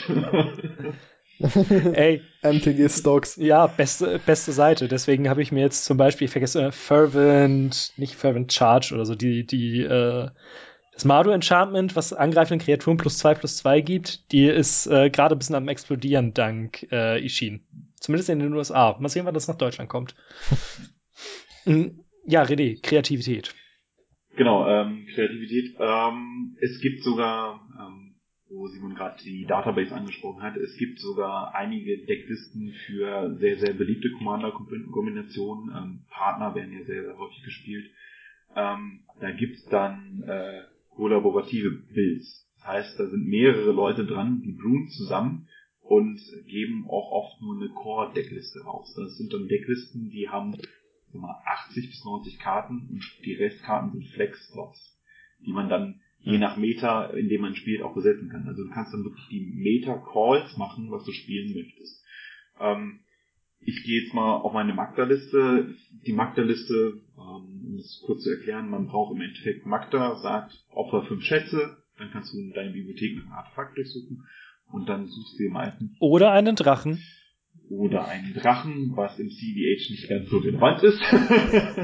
[1.94, 3.36] Ey, MTG Stocks.
[3.36, 4.88] ja, beste, beste Seite.
[4.88, 9.06] Deswegen habe ich mir jetzt zum Beispiel, ich vergesse, äh, Fervent, nicht Fervent Charge oder
[9.06, 10.30] so, die, die, äh,
[10.92, 15.34] das Mardu Enchantment, was angreifenden Kreaturen plus zwei plus zwei gibt, die ist äh, gerade
[15.34, 17.60] ein bisschen am explodieren dank äh, Ishin.
[18.00, 18.96] Zumindest in den USA.
[18.98, 20.14] Mal sehen, wann das nach Deutschland kommt.
[21.64, 23.54] Mm, ja, René, Kreativität.
[24.36, 25.76] genau, ähm, Kreativität.
[25.78, 28.16] Ähm, es gibt sogar, ähm,
[28.48, 33.74] wo Simon gerade die Database angesprochen hat, es gibt sogar einige Decklisten für sehr, sehr
[33.74, 35.70] beliebte Commander-Kombinationen.
[35.76, 37.90] Ähm, Partner werden ja sehr, sehr häufig gespielt.
[38.56, 40.62] Ähm, da gibt's dann äh,
[41.00, 42.46] kollaborative Builds.
[42.56, 45.48] Das heißt, da sind mehrere Leute dran, die brewen zusammen
[45.80, 48.92] und geben auch oft nur eine Core-Deckliste raus.
[48.94, 50.54] Das sind dann Decklisten, die haben
[51.14, 55.00] mal, 80 bis 90 Karten und die Restkarten sind Flex-Slots,
[55.46, 58.46] die man dann je nach Meta, in dem man spielt, auch besetzen kann.
[58.46, 62.04] Also du kannst dann wirklich die Meta-Calls machen, was du spielen möchtest.
[62.60, 63.00] Ähm,
[63.60, 65.74] ich gehe jetzt mal auf meine Magda-Liste.
[66.06, 71.22] Die Magda-Liste, um das kurz zu erklären, man braucht im Endeffekt Magda, sagt, opfer fünf
[71.24, 74.24] Schätze, dann kannst du in deiner Bibliothek nach einem Artefakt durchsuchen
[74.72, 77.02] und dann suchst du dir meistens Oder einen Drachen.
[77.68, 81.00] oder einen Drachen, was im CDH nicht ganz so relevant ist.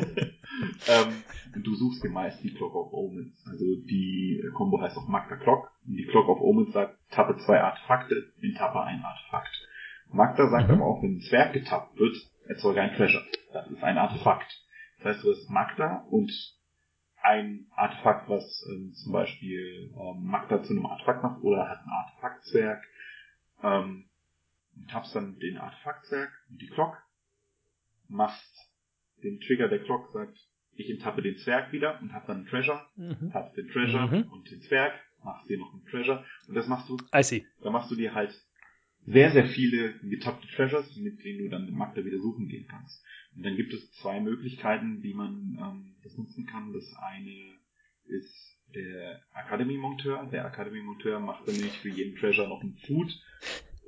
[0.88, 3.34] ähm, du suchst dir meist die Clock of Omens.
[3.46, 5.70] Also die Combo heißt auch Magda Clock.
[5.86, 9.54] Und die Clock of Omens sagt, tappe zwei Artefakte, enttappe ein Artefakt.
[10.10, 10.74] Magda sagt Mhm.
[10.76, 12.16] aber auch, wenn ein Zwerg getappt wird,
[12.48, 13.24] erzeuge ein Treasure.
[13.52, 14.50] Das ist ein Artefakt.
[14.98, 16.30] Das heißt, du hast Magda und
[17.22, 21.90] ein Artefakt, was ähm, zum Beispiel ähm, Magda zu einem Artefakt macht oder hat ein
[21.90, 22.82] Artefaktzwerg.
[23.62, 24.08] Ähm,
[24.76, 26.96] und tappst dann den Artefaktzwerg und die Clock,
[28.08, 28.54] machst
[29.22, 30.38] den Trigger der Clock, sagt,
[30.74, 33.30] ich enttappe den Zwerg wieder und hab dann einen Treasure, Mhm.
[33.32, 34.30] tappst den Treasure Mhm.
[34.30, 34.92] und den Zwerg,
[35.24, 37.46] machst dir noch einen Treasure und das machst du, I see.
[37.62, 38.34] da machst du dir halt
[39.06, 43.04] sehr, sehr viele getappte Treasures, mit denen du dann mit Magda wieder suchen gehen kannst.
[43.36, 46.72] Und dann gibt es zwei Möglichkeiten, wie man ähm, das nutzen kann.
[46.72, 47.54] Das eine
[48.04, 50.28] ist der Academy Monteur.
[50.32, 53.12] Der Academy Monteur macht nämlich für jeden Treasure noch einen Food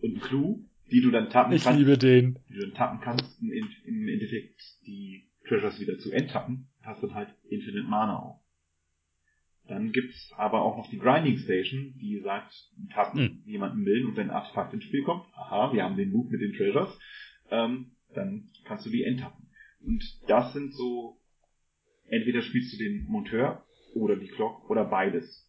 [0.03, 2.39] und einen Clue, die du dann tappen Ich kannst liebe den.
[2.49, 7.15] die du dann tappen kannst, im, im Endeffekt die Treasures wieder zu enttappen, hast dann
[7.15, 8.48] halt Infinite Mana auch.
[9.69, 12.53] Dann gibt's aber auch noch die Grinding Station, die sagt,
[12.93, 13.43] tappen Hm.
[13.45, 16.41] jemanden will und wenn ein Artefakt ins Spiel kommt, aha, wir haben den Move mit
[16.41, 16.99] den Treasures,
[17.51, 19.47] ähm, dann kannst du die enttappen.
[19.81, 21.21] Und das sind so,
[22.09, 25.47] entweder spielst du den Monteur oder die Clock oder beides.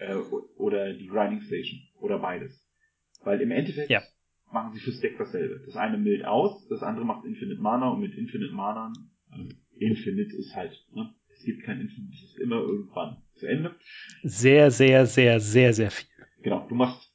[0.00, 0.16] Äh,
[0.56, 2.66] oder die Grinding Station oder beides.
[3.22, 4.02] Weil im Endeffekt Ja.
[4.52, 5.62] machen sie fürs Deck dasselbe.
[5.66, 8.92] Das eine mild aus, das andere macht Infinite Mana und mit Infinite Mana,
[9.30, 11.14] also Infinite ist halt, ne?
[11.40, 13.74] Es gibt kein Infinite, es ist immer irgendwann zu Ende.
[14.22, 16.08] Sehr, sehr, sehr, sehr, sehr viel.
[16.42, 17.10] Genau, du machst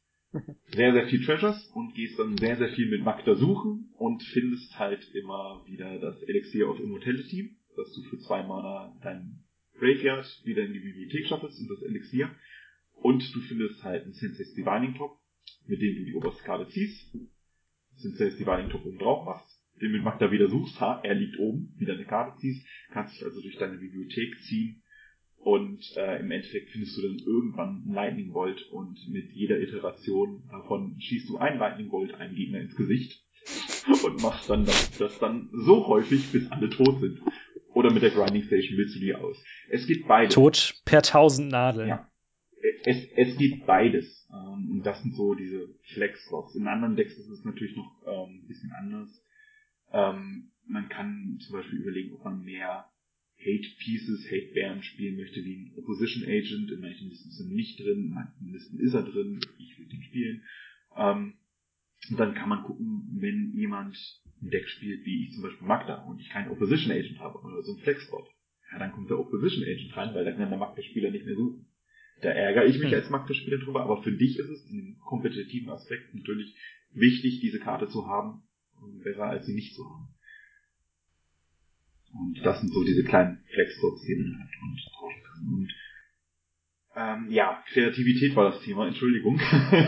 [0.73, 4.77] sehr, sehr viel Treasures und gehst dann sehr, sehr viel mit Magda suchen und findest
[4.79, 9.43] halt immer wieder das Elixier of Immortality, dass du für zwei Mana dein
[9.77, 12.31] Graveyard wieder in die Bibliothek schaffst und das Elixier.
[12.95, 15.19] Und du findest halt einen Sensei's Divining Top,
[15.67, 17.15] mit dem du die oberste Karte ziehst.
[17.95, 21.73] Sensei's Divining Top oben drauf machst, den mit Magda wieder suchst, ha, er liegt oben,
[21.77, 24.83] wieder eine Karte ziehst, kannst dich also durch deine Bibliothek ziehen
[25.37, 30.43] und äh, im Endeffekt findest du dann irgendwann ein Lightning Bolt und mit jeder Iteration
[30.49, 33.23] davon schießt du ein Lightning Bolt einem Gegner ins Gesicht
[34.03, 37.21] und machst dann das, das dann so häufig, bis alle tot sind.
[37.73, 39.37] Oder mit der Grinding Station willst du die aus.
[39.69, 40.33] Es gibt beides.
[40.33, 41.89] Tod per tausend Nadeln.
[41.89, 42.09] Ja.
[42.85, 44.27] Es, es gibt beides.
[44.31, 46.55] Ähm, und das sind so diese Flex-Slots.
[46.55, 49.24] In anderen Decks ist es natürlich noch ähm, ein bisschen anders.
[49.95, 52.89] Ähm, man kann zum Beispiel überlegen, ob man mehr
[53.39, 56.71] Hate Pieces, Hate Bären spielen möchte wie ein Opposition Agent.
[56.71, 59.39] In manchen Listen ist er nicht drin, in manchen Listen ist er drin.
[59.57, 60.43] Ich will den spielen.
[60.97, 61.33] Ähm,
[62.09, 63.95] und dann kann man gucken, wenn jemand
[64.41, 67.63] ein Deck spielt, wie ich zum Beispiel Magda, und ich keinen Opposition Agent habe oder
[67.63, 68.27] so ein Flexbot,
[68.71, 71.67] ja, dann kommt der Opposition Agent rein, weil da kann der Magda-Spieler nicht mehr suchen.
[72.21, 72.95] Da ärgere ich mich hm.
[72.95, 76.55] als Magda-Spieler drüber, aber für dich ist es in kompetitiven Aspekt natürlich
[76.91, 78.43] wichtig, diese Karte zu haben,
[79.03, 80.07] besser als sie nicht zu haben.
[82.13, 85.53] Und das sind so diese kleinen Flexbots, die man hat und tauschen kann.
[85.53, 85.71] Und
[86.97, 89.39] ähm, ja, Kreativität war das Thema, Entschuldigung.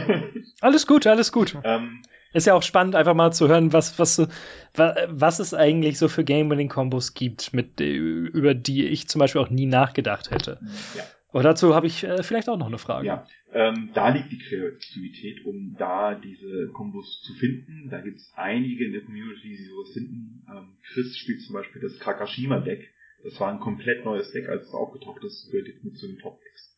[0.61, 1.57] alles gut, alles gut.
[1.63, 2.01] Ähm,
[2.33, 4.27] ist ja auch spannend, einfach mal zu hören, was, was,
[4.75, 9.65] was es eigentlich so für Game-Winning-Kombos gibt, mit, über die ich zum Beispiel auch nie
[9.65, 10.59] nachgedacht hätte.
[10.95, 11.03] Ja.
[11.37, 13.05] Aber dazu habe ich äh, vielleicht auch noch eine Frage.
[13.05, 17.89] Ja, ähm, da liegt die Kreativität, um da diese Kombos zu finden.
[17.91, 20.43] Da gibt es einige in der Community, die sowas finden.
[20.49, 22.91] Ähm, Chris spielt zum Beispiel das Kakashima-Deck.
[23.23, 26.17] Das war ein komplett neues Deck, als es aufgetaucht ist, gehört jetzt mit zu den
[26.17, 26.75] Top-Decks.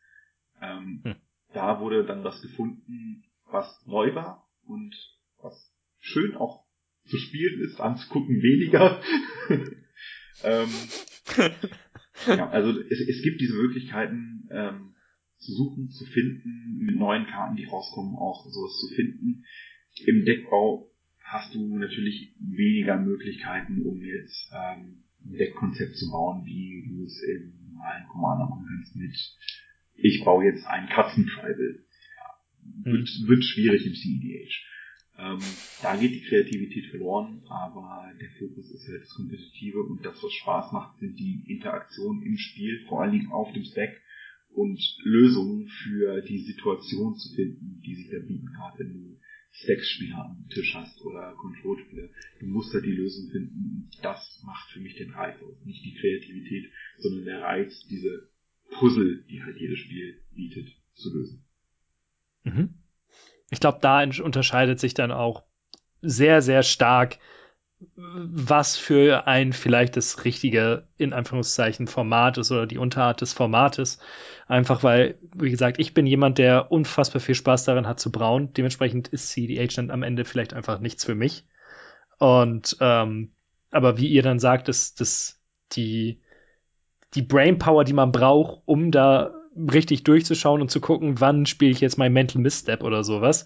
[0.62, 1.16] Ähm, hm.
[1.54, 4.94] Da wurde dann was gefunden, was neu war und
[5.42, 6.66] was schön auch
[7.06, 9.02] zu spielen ist, anzugucken weniger.
[10.44, 10.70] ähm,
[12.28, 14.96] ja, also es, es gibt diese Möglichkeiten ähm,
[15.38, 19.46] zu suchen, zu finden, mit neuen Karten, die rauskommen, auch sowas zu finden.
[20.06, 20.92] Im Deckbau
[21.24, 27.22] hast du natürlich weniger Möglichkeiten, um jetzt ähm, ein Deckkonzept zu bauen, wie du es
[27.24, 29.16] in normalen Commander machen kannst mit
[30.02, 31.56] ich baue jetzt ein Katzentribal.
[31.60, 33.28] Ja, wird, mhm.
[33.28, 34.50] wird schwierig im CEDH.
[35.20, 35.40] Ähm,
[35.82, 40.32] da geht die Kreativität verloren, aber der Fokus ist halt das Kompetitive und das, was
[40.32, 44.02] Spaß macht, sind die Interaktionen im Spiel, vor allen Dingen auf dem Stack
[44.54, 49.20] und Lösungen für die Situation zu finden, die sich da bieten, gerade wenn du
[49.52, 52.08] Stacks-Spieler am Tisch hast oder Control-Spieler.
[52.40, 53.90] Du musst halt die Lösung finden.
[54.02, 55.66] Das macht für mich den Reiz aus.
[55.66, 58.30] Nicht die Kreativität, sondern der Reiz, diese
[58.70, 61.44] Puzzle, die halt jedes Spiel bietet, zu lösen.
[62.44, 62.79] Mhm
[63.52, 65.44] ich glaube, da unterscheidet sich dann auch
[66.02, 67.18] sehr, sehr stark,
[67.96, 74.00] was für ein vielleicht das richtige, in Anführungszeichen, Format ist oder die Unterart des Formates.
[74.48, 78.52] Einfach weil, wie gesagt, ich bin jemand, der unfassbar viel Spaß daran hat zu brauen.
[78.54, 81.46] Dementsprechend ist CDH dann am Ende vielleicht einfach nichts für mich.
[82.18, 83.32] Und, ähm,
[83.72, 86.22] aber wie ihr dann sagt, dass, dass die,
[87.14, 91.82] die Brainpower, die man braucht, um da richtig durchzuschauen und zu gucken, wann spiele ich
[91.82, 93.46] jetzt mein Mental Misstep oder sowas.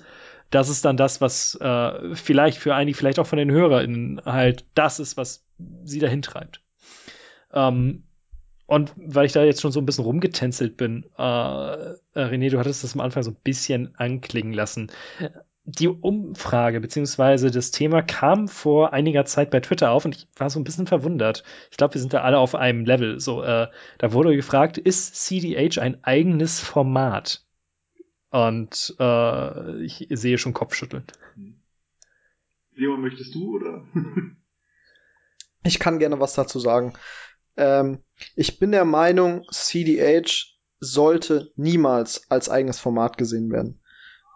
[0.50, 4.66] Das ist dann das, was äh, vielleicht für einige, vielleicht auch von den HörerInnen halt
[4.76, 5.46] das ist, was
[5.84, 6.62] sie dahin treibt.
[7.52, 8.04] Ähm,
[8.66, 12.84] und weil ich da jetzt schon so ein bisschen rumgetänzelt bin, äh, René, du hattest
[12.84, 14.92] das am Anfang so ein bisschen anklingen lassen
[15.66, 20.50] die Umfrage beziehungsweise das Thema kam vor einiger Zeit bei Twitter auf und ich war
[20.50, 21.44] so ein bisschen verwundert.
[21.72, 23.20] Ich glaube, wir sind da alle auf einem Level.
[23.20, 27.46] So, äh, da wurde gefragt, ist CDH ein eigenes Format?
[28.30, 31.06] Und äh, ich sehe schon Kopfschütteln.
[32.76, 33.86] Simon, möchtest du oder?
[35.64, 36.94] ich kann gerne was dazu sagen.
[37.56, 38.00] Ähm,
[38.36, 40.48] ich bin der Meinung, CDH
[40.80, 43.80] sollte niemals als eigenes Format gesehen werden.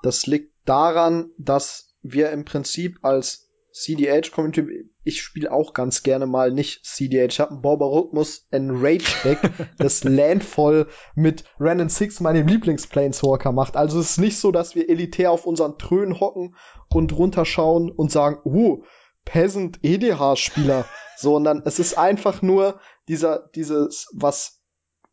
[0.04, 6.52] Das liegt daran, dass wir im Prinzip als CDH-Community, ich spiele auch ganz gerne mal
[6.52, 7.26] nicht CDH.
[7.26, 9.40] Ich habe einen Borbarokmus Enrage-Deck,
[9.78, 13.78] das Landfall mit Random Six meinem Lieblings-Planeswalker macht.
[13.78, 16.56] Also es ist nicht so, dass wir elitär auf unseren Trönen hocken
[16.90, 18.84] und runterschauen und sagen, uh,
[19.26, 20.86] Peasant EDH-Spieler,
[21.18, 24.57] sondern es ist einfach nur dieser, dieses, was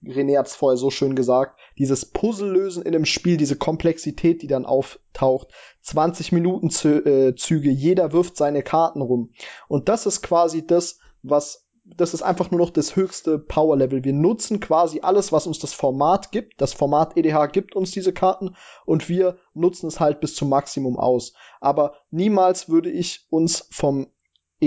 [0.06, 4.42] René hat es vorher so schön gesagt, dieses Puzzle lösen in einem Spiel, diese Komplexität,
[4.42, 5.48] die dann auftaucht,
[5.82, 9.32] 20 Minuten äh, Züge, jeder wirft seine Karten rum.
[9.68, 14.04] Und das ist quasi das, was das ist einfach nur noch das höchste Power Level.
[14.04, 16.60] Wir nutzen quasi alles, was uns das Format gibt.
[16.60, 20.98] Das Format EDH gibt uns diese Karten und wir nutzen es halt bis zum Maximum
[20.98, 21.34] aus.
[21.60, 24.06] Aber niemals würde ich uns vom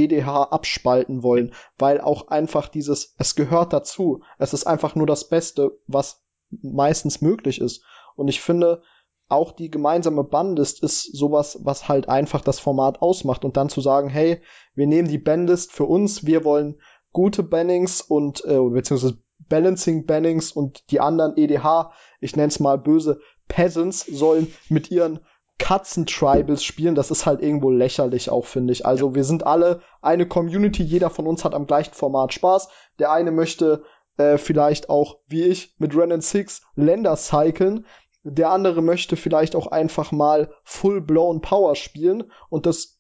[0.04, 4.22] EDH abspalten wollen, weil auch einfach dieses, es gehört dazu.
[4.38, 7.84] Es ist einfach nur das Beste, was meistens möglich ist.
[8.16, 8.82] Und ich finde,
[9.30, 13.82] auch die gemeinsame Bandlist ist sowas, was halt einfach das Format ausmacht und dann zu
[13.82, 14.42] sagen, hey,
[14.74, 16.80] wir nehmen die Bandlist für uns, wir wollen
[17.12, 19.18] gute Bannings und äh, beziehungsweise
[19.50, 25.20] Balancing Bannings und die anderen EDH, ich nenne es mal böse Peasants, sollen mit ihren
[25.60, 28.86] Katzen-Tribals spielen, das ist halt irgendwo lächerlich auch, finde ich.
[28.86, 32.70] Also wir sind alle eine Community, jeder von uns hat am gleichen Format Spaß.
[33.00, 33.84] Der eine möchte
[34.18, 37.86] äh, vielleicht auch, wie ich, mit Ren Six Länder cyclen.
[38.24, 42.32] Der andere möchte vielleicht auch einfach mal full-blown Power spielen.
[42.50, 43.00] Und das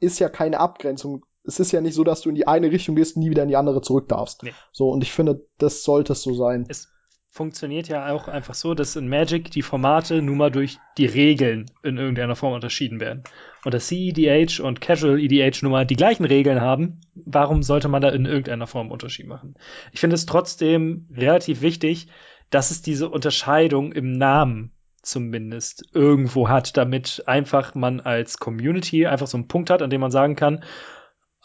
[0.00, 1.24] ist ja keine Abgrenzung.
[1.44, 3.42] Es ist ja nicht so, dass du in die eine Richtung gehst und nie wieder
[3.42, 4.42] in die andere zurück darfst.
[4.42, 4.52] Nee.
[4.72, 6.66] So, und ich finde, das sollte es so sein.
[6.68, 6.88] Es
[7.30, 11.66] funktioniert ja auch einfach so, dass in Magic die Formate nun mal durch die Regeln
[11.82, 13.22] in irgendeiner Form unterschieden werden.
[13.64, 18.02] Und dass CEDH und Casual EDH nun mal die gleichen Regeln haben, warum sollte man
[18.02, 19.54] da in irgendeiner Form Unterschied machen?
[19.92, 22.08] Ich finde es trotzdem relativ wichtig,
[22.50, 24.72] dass es diese Unterscheidung im Namen
[25.02, 30.00] zumindest irgendwo hat, damit einfach man als Community einfach so einen Punkt hat, an dem
[30.00, 30.64] man sagen kann,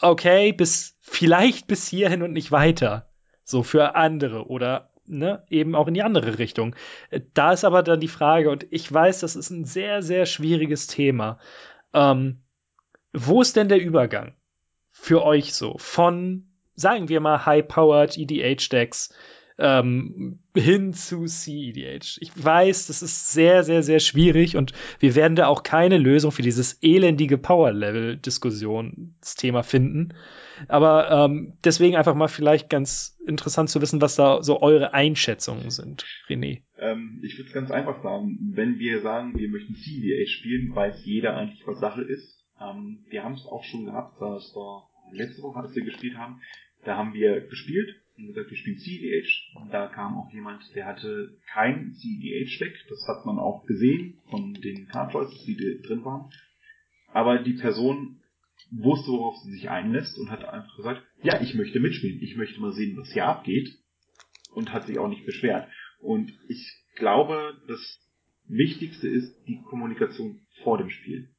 [0.01, 3.09] okay, bis vielleicht bis hierhin und nicht weiter.
[3.43, 6.75] So für andere oder ne, eben auch in die andere Richtung.
[7.09, 10.25] Äh, da ist aber dann die Frage, und ich weiß, das ist ein sehr, sehr
[10.25, 11.39] schwieriges Thema.
[11.93, 12.43] Ähm,
[13.13, 14.35] wo ist denn der Übergang
[14.91, 19.13] für euch so von, sagen wir mal, high-powered EDH-Decks
[19.63, 22.19] ähm, hin zu CEDH.
[22.19, 26.31] Ich weiß, das ist sehr, sehr, sehr schwierig und wir werden da auch keine Lösung
[26.31, 30.13] für dieses elendige Power-Level-Diskussionsthema finden.
[30.67, 35.71] Aber ähm, deswegen einfach mal vielleicht ganz interessant zu wissen, was da so eure Einschätzungen
[35.71, 36.61] sind, René.
[36.77, 41.05] Ähm, ich würde es ganz einfach sagen, wenn wir sagen, wir möchten CEDH spielen, weiß
[41.05, 42.45] jeder eigentlich, was Sache ist.
[42.61, 46.41] Ähm, wir haben es auch schon gehabt, das war letzte Woche, als wir gespielt haben.
[46.83, 49.59] Da haben wir gespielt gesagt, wir spielen CEDH.
[49.59, 52.85] Und da kam auch jemand, der hatte kein CEDH-Deck.
[52.89, 56.29] Das hat man auch gesehen von den Card Choices, die drin waren.
[57.07, 58.19] Aber die Person
[58.71, 62.59] wusste, worauf sie sich einlässt und hat einfach gesagt, ja, ich möchte mitspielen, ich möchte
[62.59, 63.69] mal sehen, was hier abgeht
[64.53, 65.69] und hat sich auch nicht beschwert.
[65.99, 67.99] Und ich glaube, das
[68.47, 71.29] Wichtigste ist die Kommunikation vor dem Spiel.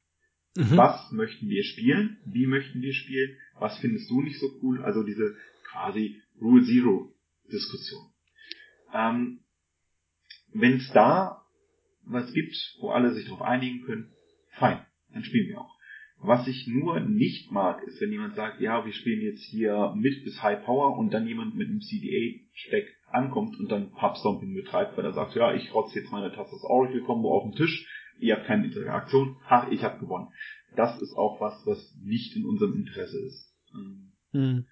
[0.55, 0.77] Mhm.
[0.77, 2.17] Was möchten wir spielen?
[2.25, 3.37] Wie möchten wir spielen?
[3.59, 4.81] Was findest du nicht so cool?
[4.83, 5.35] Also diese
[5.69, 7.13] quasi Rule Zero
[7.51, 8.11] Diskussion.
[8.93, 9.39] Ähm,
[10.53, 11.41] Wenn es da
[12.05, 14.11] was gibt, wo alle sich darauf einigen können,
[14.51, 15.75] fein, dann spielen wir auch.
[16.19, 20.23] Was ich nur nicht mag, ist, wenn jemand sagt, ja, wir spielen jetzt hier mit
[20.23, 25.05] bis High Power und dann jemand mit einem CDA-Steck ankommt und dann Pubstomping betreibt, weil
[25.05, 27.87] er sagt, ja, ich rotze jetzt meine Tasse Oracle Combo auf den Tisch,
[28.19, 30.29] ihr habt keine Interaktion, ha, ich habe gewonnen.
[30.75, 33.53] Das ist auch was, was nicht in unserem Interesse ist.
[34.31, 34.65] Hm.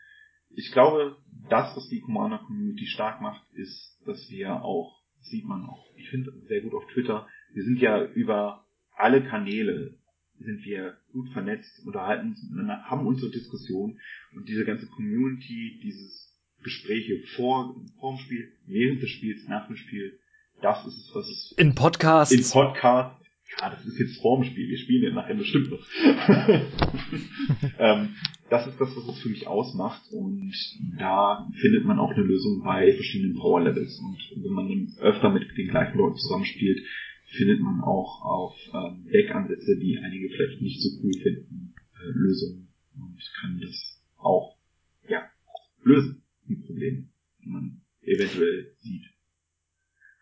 [0.55, 1.17] Ich glaube,
[1.49, 6.09] das, was die Commander Community stark macht, ist, dass wir auch, sieht man auch, ich
[6.09, 9.97] finde sehr gut auf Twitter, wir sind ja über alle Kanäle
[10.39, 13.99] sind wir gut vernetzt, unterhalten uns miteinander, haben unsere Diskussion
[14.35, 16.33] und diese ganze Community, dieses
[16.63, 20.19] Gespräche vor, vor dem Spiel, während des Spiels, nach dem Spiel,
[20.61, 21.53] das ist es, was es.
[21.57, 22.33] In Podcasts.
[22.33, 23.21] In Podcast.
[23.59, 24.69] Ja, das ist jetzt vor dem Spiel.
[24.69, 25.85] Wir spielen ja nachher bestimmt noch.
[27.79, 28.15] ähm,
[28.53, 30.03] das ist das, was es für mich ausmacht.
[30.11, 30.53] Und
[30.99, 33.99] da findet man auch eine Lösung bei verschiedenen Power Levels.
[33.99, 36.79] Und wenn man öfter mit den gleichen Leuten zusammenspielt,
[37.35, 42.67] findet man auch auf ähm, Deckansätze, die einige vielleicht nicht so cool finden, äh, Lösungen
[42.95, 44.55] und kann das auch
[45.09, 45.23] ja,
[45.81, 47.09] lösen, die Probleme,
[47.43, 49.05] die man eventuell sieht.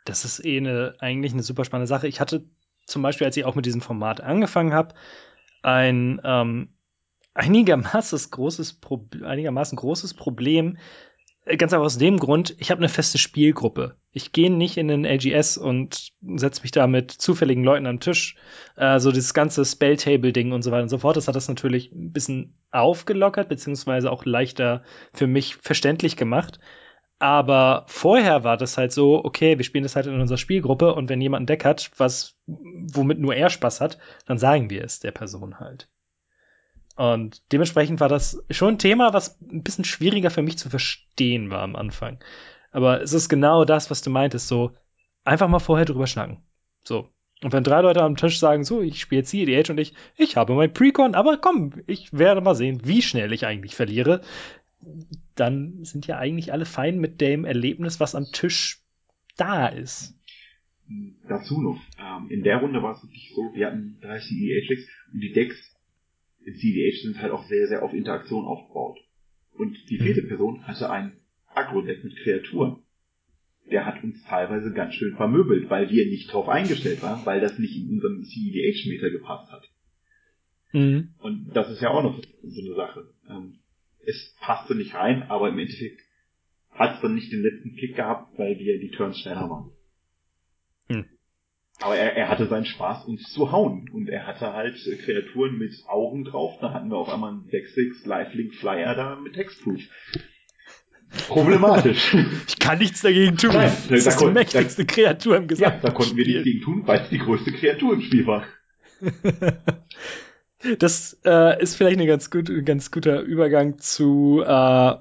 [0.05, 2.07] Das ist eh eine, eigentlich eine super spannende Sache.
[2.07, 2.49] Ich hatte
[2.85, 4.95] zum Beispiel, als ich auch mit diesem Format angefangen habe,
[5.63, 6.69] ein ähm,
[7.33, 10.77] einigermaßen großes, Pro einigermaßen großes Problem
[11.45, 13.95] äh, ganz einfach aus dem Grund, ich habe eine feste Spielgruppe.
[14.11, 18.35] Ich gehe nicht in den LGS und setze mich da mit zufälligen Leuten am Tisch.
[18.75, 21.17] Äh, so dieses ganze Spelltable-Ding und so weiter und so fort.
[21.17, 26.59] Das hat das natürlich ein bisschen aufgelockert, beziehungsweise auch leichter für mich verständlich gemacht.
[27.19, 31.07] Aber vorher war das halt so, okay, wir spielen das halt in unserer Spielgruppe und
[31.07, 34.99] wenn jemand ein Deck hat, was, womit nur er Spaß hat, dann sagen wir es
[34.99, 35.87] der Person halt.
[36.95, 41.49] Und dementsprechend war das schon ein Thema, was ein bisschen schwieriger für mich zu verstehen
[41.49, 42.19] war am Anfang.
[42.71, 44.71] Aber es ist genau das, was du meintest, so
[45.23, 46.37] einfach mal vorher drüber schnacken.
[46.83, 47.09] So.
[47.43, 50.53] Und wenn drei Leute am Tisch sagen, so, ich spiele CEDH und ich, ich habe
[50.53, 54.21] mein Precon, aber komm, ich werde mal sehen, wie schnell ich eigentlich verliere,
[55.35, 58.83] dann sind ja eigentlich alle fein mit dem Erlebnis, was am Tisch
[59.37, 60.13] da ist.
[61.27, 65.21] Dazu noch, ähm, in der Runde war es wirklich so, wir hatten drei CEDH-Decks und
[65.21, 65.70] die Decks
[66.45, 68.99] in CEDH sind halt auch sehr, sehr auf Interaktion aufgebaut.
[69.53, 71.17] Und die vierte Person hatte ein
[71.53, 72.83] Agro-Deck mit Kreaturen
[73.71, 77.57] der hat uns teilweise ganz schön vermöbelt, weil wir nicht drauf eingestellt waren, weil das
[77.57, 79.63] nicht in unseren CEDH-Meter gepasst hat.
[80.73, 81.13] Mhm.
[81.19, 83.13] Und das ist ja auch noch so eine Sache.
[83.29, 83.59] Ähm,
[84.05, 86.01] es passte nicht rein, aber im Endeffekt
[86.71, 89.71] hat es dann nicht den letzten Kick gehabt, weil wir die Turns schneller waren.
[91.81, 93.89] Aber er, er hatte seinen Spaß, uns zu hauen.
[93.91, 96.57] Und er hatte halt Kreaturen mit Augen drauf.
[96.61, 99.81] Da hatten wir auf einmal einen Deck 6 Lifelink Flyer da mit Hexproof
[101.27, 102.15] problematisch.
[102.47, 103.51] Ich kann nichts dagegen tun.
[103.53, 106.41] Nein, das da ist die mächtigste da, Kreatur im gesamten Ja, da konnten wir nichts
[106.41, 108.45] dagegen tun, weil es die größte Kreatur im Spiel war.
[110.79, 114.95] das äh, ist vielleicht ein ganz, gut, ganz guter Übergang zu, äh,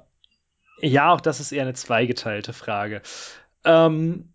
[0.82, 3.02] ja, auch das ist eher eine zweigeteilte Frage.
[3.64, 4.29] Ähm,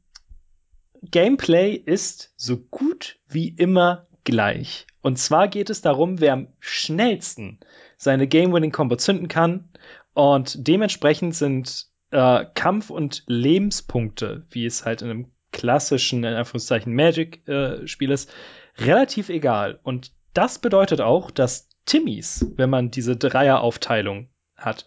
[1.12, 4.88] Gameplay ist so gut wie immer gleich.
[5.01, 7.60] Und zwar geht es darum, wer am schnellsten
[7.97, 9.70] seine Game-Winning-Combo zünden kann
[10.14, 16.93] und dementsprechend sind äh, Kampf- und Lebenspunkte, wie es halt in einem klassischen, in Anführungszeichen,
[16.93, 18.34] Magic-Spiel äh, ist,
[18.78, 19.80] relativ egal.
[19.84, 24.86] Und das bedeutet auch, dass Timmys, wenn man diese Dreieraufteilung hat,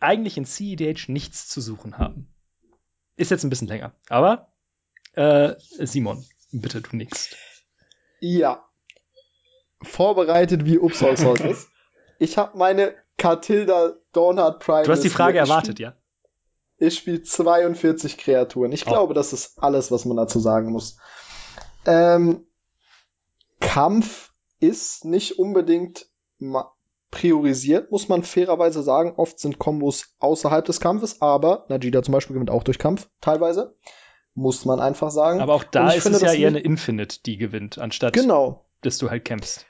[0.00, 2.32] eigentlich in CEDH nichts zu suchen haben.
[3.16, 4.49] Ist jetzt ein bisschen länger, aber
[5.12, 7.34] äh, Simon, bitte du nix.
[8.20, 8.64] Ja.
[9.82, 11.68] Vorbereitet wie Upsal ist.
[12.18, 14.84] Ich habe meine Catilda Dawnheart Prime.
[14.84, 15.94] Du hast die Frage erwartet, ja?
[16.78, 18.72] Ich spiele 42 Kreaturen.
[18.72, 18.90] Ich oh.
[18.90, 20.98] glaube, das ist alles, was man dazu sagen muss.
[21.86, 22.46] Ähm,
[23.60, 26.06] Kampf ist nicht unbedingt
[27.10, 29.14] priorisiert, muss man fairerweise sagen.
[29.16, 33.76] Oft sind Kombos außerhalb des Kampfes, aber Najida zum Beispiel gewinnt auch durch Kampf, teilweise.
[34.34, 35.40] Muss man einfach sagen.
[35.40, 38.64] Aber auch da ist finde, es ja eher eine Infinite, die gewinnt, anstatt genau.
[38.82, 39.66] dass du halt kämpfst.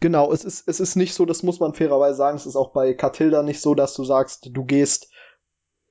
[0.00, 2.72] Genau, es ist, es ist nicht so, das muss man fairerweise sagen, es ist auch
[2.72, 5.08] bei Catilda nicht so, dass du sagst, du gehst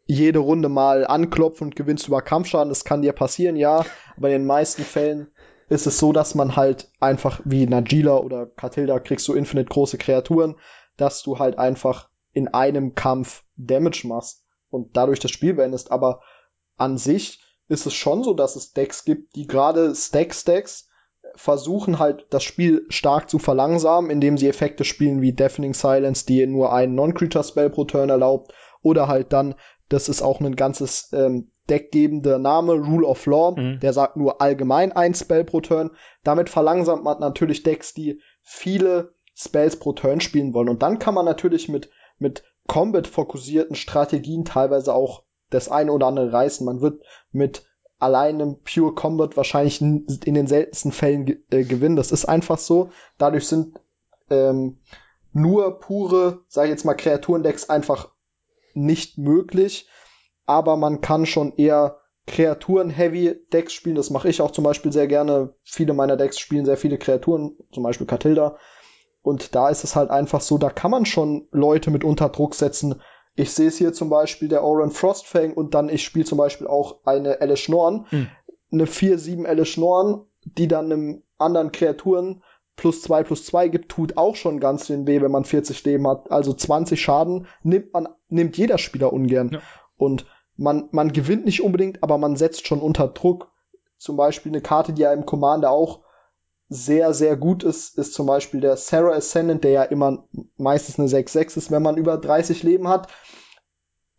[0.05, 2.67] jede Runde mal anklopfen und gewinnst über Kampfschaden.
[2.67, 3.85] Das kann dir passieren, ja.
[4.17, 5.31] Aber in den meisten Fällen
[5.69, 9.97] ist es so, dass man halt einfach wie Najila oder Catilda kriegst du infinite große
[9.97, 10.55] Kreaturen,
[10.97, 15.91] dass du halt einfach in einem Kampf Damage machst und dadurch das Spiel beendest.
[15.91, 16.21] Aber
[16.75, 17.41] an sich
[17.71, 20.89] ist es schon so, dass es Decks gibt, die gerade Stack-Stacks
[21.35, 26.45] versuchen halt das Spiel stark zu verlangsamen, indem sie Effekte spielen wie Deafening Silence, die
[26.45, 29.55] nur einen Non-Creature-Spell pro Turn erlaubt, oder halt dann,
[29.87, 33.79] das ist auch ein ganzes ähm, deckgebender Name, Rule of Law, mhm.
[33.79, 35.91] der sagt nur allgemein ein Spell pro Turn.
[36.25, 40.67] Damit verlangsamt man natürlich Decks, die viele Spells pro Turn spielen wollen.
[40.67, 46.33] Und dann kann man natürlich mit, mit Combat-fokussierten Strategien teilweise auch das eine oder andere
[46.33, 46.65] reißen.
[46.65, 47.63] Man wird mit
[47.99, 51.95] allein im Pure Combat wahrscheinlich in den seltensten Fällen ge äh, gewinnen.
[51.95, 52.89] Das ist einfach so.
[53.19, 53.79] Dadurch sind
[54.31, 54.79] ähm,
[55.33, 58.09] nur pure, sag ich jetzt mal, Kreaturendecks einfach
[58.73, 59.87] nicht möglich.
[60.45, 63.95] Aber man kann schon eher Kreaturen-Heavy-Decks spielen.
[63.95, 65.53] Das mache ich auch zum Beispiel sehr gerne.
[65.63, 68.57] Viele meiner Decks spielen sehr viele Kreaturen, zum Beispiel Catilda.
[69.21, 72.55] Und da ist es halt einfach so, da kann man schon Leute mit unter Druck
[72.55, 73.01] setzen,
[73.35, 76.67] ich sehe es hier zum Beispiel der Oren Frostfang und dann ich spiele zum Beispiel
[76.67, 78.27] auch eine Alice Schnorn, hm.
[78.71, 82.43] eine 4-7 Alice Schnorn, die dann einem anderen Kreaturen
[82.75, 86.07] plus 2 plus 2 gibt, tut auch schon ganz den weh, wenn man 40 Leben
[86.07, 86.31] hat.
[86.31, 89.51] Also 20 Schaden nimmt man, nimmt jeder Spieler ungern.
[89.53, 89.61] Ja.
[89.97, 90.25] Und
[90.57, 93.51] man, man gewinnt nicht unbedingt, aber man setzt schon unter Druck.
[93.97, 96.01] Zum Beispiel eine Karte, die ja im Commander auch
[96.73, 100.23] sehr, sehr gut ist, ist zum Beispiel der Sarah Ascendant, der ja immer
[100.55, 103.09] meistens eine 6-6 ist, wenn man über 30 Leben hat.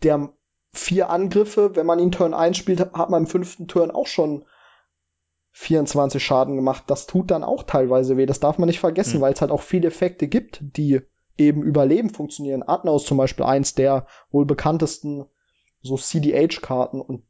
[0.02, 0.34] Der
[0.74, 4.44] vier Angriffe, wenn man ihn Turn 1 spielt, hat man im fünften Turn auch schon
[5.52, 6.84] 24 Schaden gemacht.
[6.88, 8.26] Das tut dann auch teilweise weh.
[8.26, 9.22] Das darf man nicht vergessen, mhm.
[9.22, 11.00] weil es halt auch viele Effekte gibt, die
[11.38, 12.62] eben über Leben funktionieren.
[12.62, 15.24] Adna ist zum Beispiel eins der wohl bekanntesten
[15.80, 17.00] so CDH-Karten.
[17.00, 17.24] Und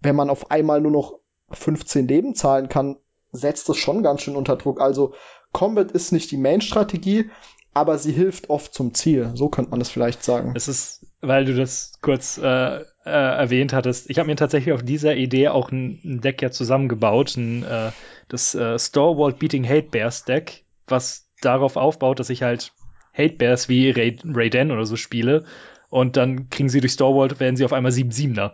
[0.00, 1.20] wenn man auf einmal nur noch
[1.52, 2.98] 15 Leben zahlen kann,
[3.32, 4.80] setzt es schon ganz schön unter Druck.
[4.80, 5.14] Also
[5.52, 7.30] Combat ist nicht die Main-Strategie,
[7.74, 9.30] aber sie hilft oft zum Ziel.
[9.34, 10.52] So könnte man es vielleicht sagen.
[10.54, 14.82] Es ist, weil du das kurz äh, äh, erwähnt hattest, ich habe mir tatsächlich auf
[14.82, 17.92] dieser Idee auch ein, ein Deck ja zusammengebaut, ein, äh,
[18.28, 22.72] das äh, Stalwart Beating Hate Bears Deck, was darauf aufbaut, dass ich halt
[23.12, 25.44] Hate Bears wie Raiden oder so spiele
[25.88, 28.52] und dann kriegen sie durch Stalwart, werden sie auf einmal 7-7er.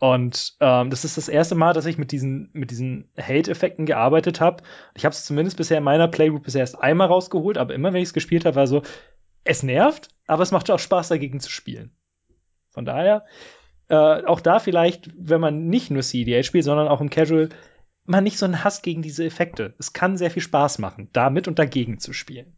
[0.00, 4.40] Und ähm, das ist das erste Mal, dass ich mit diesen, mit diesen Hate-Effekten gearbeitet
[4.40, 4.62] habe.
[4.94, 8.02] Ich habe es zumindest bisher in meiner Playgroup bisher erst einmal rausgeholt, aber immer wenn
[8.02, 8.82] ich es gespielt habe, war so,
[9.42, 11.90] es nervt, aber es macht auch Spaß, dagegen zu spielen.
[12.70, 13.24] Von daher,
[13.88, 17.48] äh, auch da vielleicht, wenn man nicht nur CDH spielt, sondern auch im Casual,
[18.04, 19.74] man nicht so einen Hass gegen diese Effekte.
[19.78, 22.56] Es kann sehr viel Spaß machen, damit und dagegen zu spielen.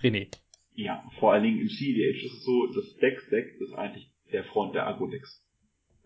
[0.00, 0.28] René.
[0.74, 4.74] Ja, vor allen Dingen im CDH ist es so, das Dex-Deck ist eigentlich der Freund
[4.74, 5.43] der Agro-Decks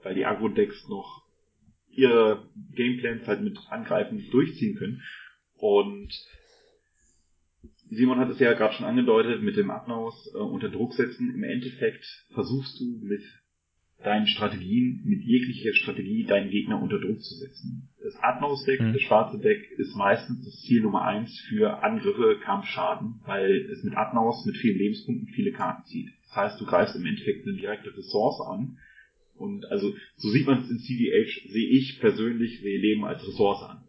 [0.02, 1.24] weil die Agro-Decks noch
[1.90, 5.02] ihre Gameplans halt mit Angreifen durchziehen können.
[5.56, 6.12] Und
[7.90, 11.34] Simon hat es ja gerade schon angedeutet, mit dem Abnaus äh, unter Druck setzen.
[11.34, 13.22] Im Endeffekt versuchst du mit
[14.04, 17.88] deinen Strategien, mit jeglicher Strategie, deinen Gegner unter Druck zu setzen.
[18.02, 18.92] Das Adnaus-Deck, mhm.
[18.92, 23.96] das schwarze Deck, ist meistens das Ziel Nummer eins für Angriffe, Kampfschaden, weil es mit
[23.96, 26.10] Adnaus mit vielen Lebenspunkten viele Karten zieht.
[26.28, 28.78] Das heißt, du greifst im Endeffekt eine direkte Ressource an,
[29.38, 33.62] und also so sieht man es in CDH, sehe ich persönlich, sehe Leben als Ressource
[33.62, 33.84] an.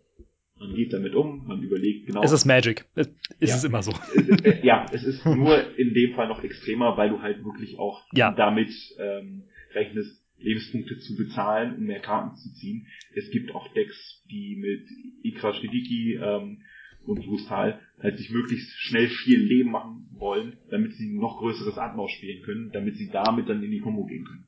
[0.60, 2.22] Man geht damit um, man überlegt genau.
[2.22, 2.86] Es ist Magic.
[2.96, 3.56] Ist ja.
[3.56, 3.94] es immer so.
[4.14, 7.80] Es äh, ja, es ist nur in dem Fall noch extremer, weil du halt wirklich
[7.80, 8.34] auch ja.
[8.34, 8.70] damit
[9.00, 9.44] ähm,
[9.74, 12.88] rechnest, Lebenspunkte zu bezahlen, um mehr Karten zu ziehen.
[13.16, 14.86] Es gibt auch Decks, die mit
[15.24, 16.62] Ikra Shidiki ähm,
[17.06, 22.12] und Brustal halt sich möglichst schnell viel Leben machen wollen, damit sie noch größeres Atmos
[22.12, 24.46] spielen können, damit sie damit dann in die Combo gehen können.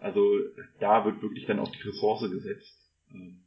[0.00, 0.38] Also
[0.80, 2.90] da wird wirklich dann auf die Ressource gesetzt.
[3.12, 3.44] Ähm,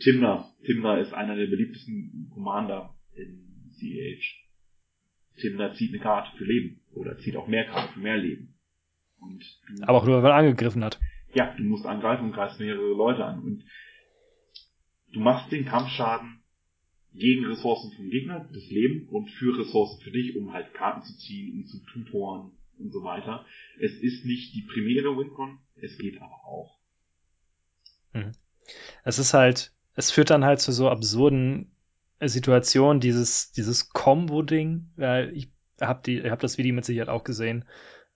[0.00, 0.54] Timner.
[0.64, 4.22] Timner ist einer der beliebtesten Commander in CH.
[5.40, 8.54] Timner zieht eine Karte für Leben oder zieht auch mehr Karten für mehr Leben.
[9.20, 10.98] Und du, Aber auch nur, weil er angegriffen hat.
[11.34, 13.42] Ja, du musst angreifen und greifst mehrere Leute an.
[13.42, 13.64] Und
[15.12, 16.40] du machst den Kampfschaden
[17.12, 21.16] gegen Ressourcen vom Gegner, das Leben, und für Ressourcen für dich, um halt Karten zu
[21.18, 23.44] ziehen, ihn zu tutoren, und so weiter.
[23.80, 26.78] Es ist nicht die primäre WinCon, es geht aber auch.
[28.12, 28.32] Mhm.
[29.04, 31.70] Es ist halt, es führt dann halt zu so absurden
[32.20, 35.50] Situationen, dieses, dieses Combo-Ding, weil ich
[35.80, 37.64] hab die, ich hab das Video mit Sicherheit auch gesehen,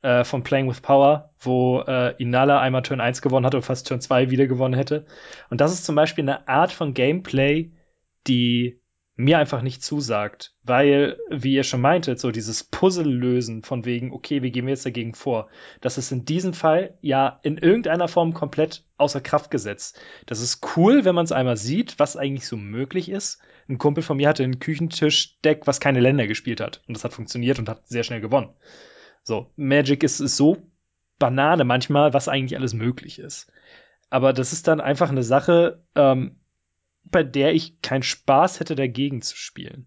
[0.03, 3.87] äh, von Playing with Power, wo äh, Inala einmal Turn 1 gewonnen hat und fast
[3.87, 5.07] Turn 2 wieder gewonnen hätte.
[5.49, 7.71] Und das ist zum Beispiel eine Art von Gameplay,
[8.27, 8.82] die
[9.23, 14.13] mir einfach nicht zusagt, weil, wie ihr schon meintet, so dieses Puzzle lösen von wegen,
[14.13, 15.49] okay, wie gehen wir jetzt dagegen vor?
[15.81, 20.01] Das ist in diesem Fall ja in irgendeiner Form komplett außer Kraft gesetzt.
[20.27, 23.41] Das ist cool, wenn man es einmal sieht, was eigentlich so möglich ist.
[23.69, 26.83] Ein Kumpel von mir hatte ein Küchentischdeck, was keine Länder gespielt hat.
[26.89, 28.51] Und das hat funktioniert und hat sehr schnell gewonnen.
[29.23, 30.59] So, Magic ist, ist so
[31.19, 33.53] Banane manchmal, was eigentlich alles möglich ist.
[34.11, 36.37] Aber das ist dann einfach eine Sache, ähm,
[37.05, 39.87] bei der ich keinen Spaß hätte, dagegen zu spielen.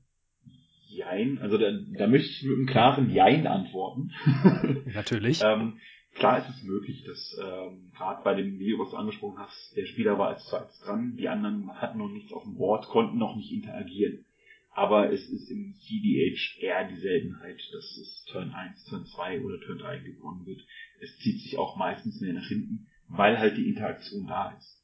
[0.87, 4.11] Jein, also da, da möchte ich mit einem klaren Jein antworten.
[4.93, 5.41] Natürlich.
[5.43, 5.79] ähm,
[6.13, 9.85] klar ist es möglich, dass ähm, gerade bei dem Video, was du angesprochen hast, der
[9.85, 13.35] Spieler war als zweites dran, die anderen hatten noch nichts auf dem Board, konnten noch
[13.35, 14.25] nicht interagieren.
[14.71, 19.59] Aber es ist im CDH eher die Seltenheit, dass es Turn 1, Turn 2 oder
[19.61, 20.61] Turn 3 gewonnen wird.
[20.99, 24.83] Es zieht sich auch meistens mehr nach hinten, weil halt die Interaktion da ist.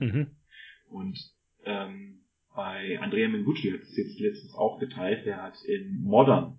[0.00, 0.32] Mhm.
[0.88, 1.18] Und
[1.66, 2.20] ähm,
[2.54, 6.58] bei Andrea Mengucci hat es jetzt letztens auch geteilt, der hat in Modern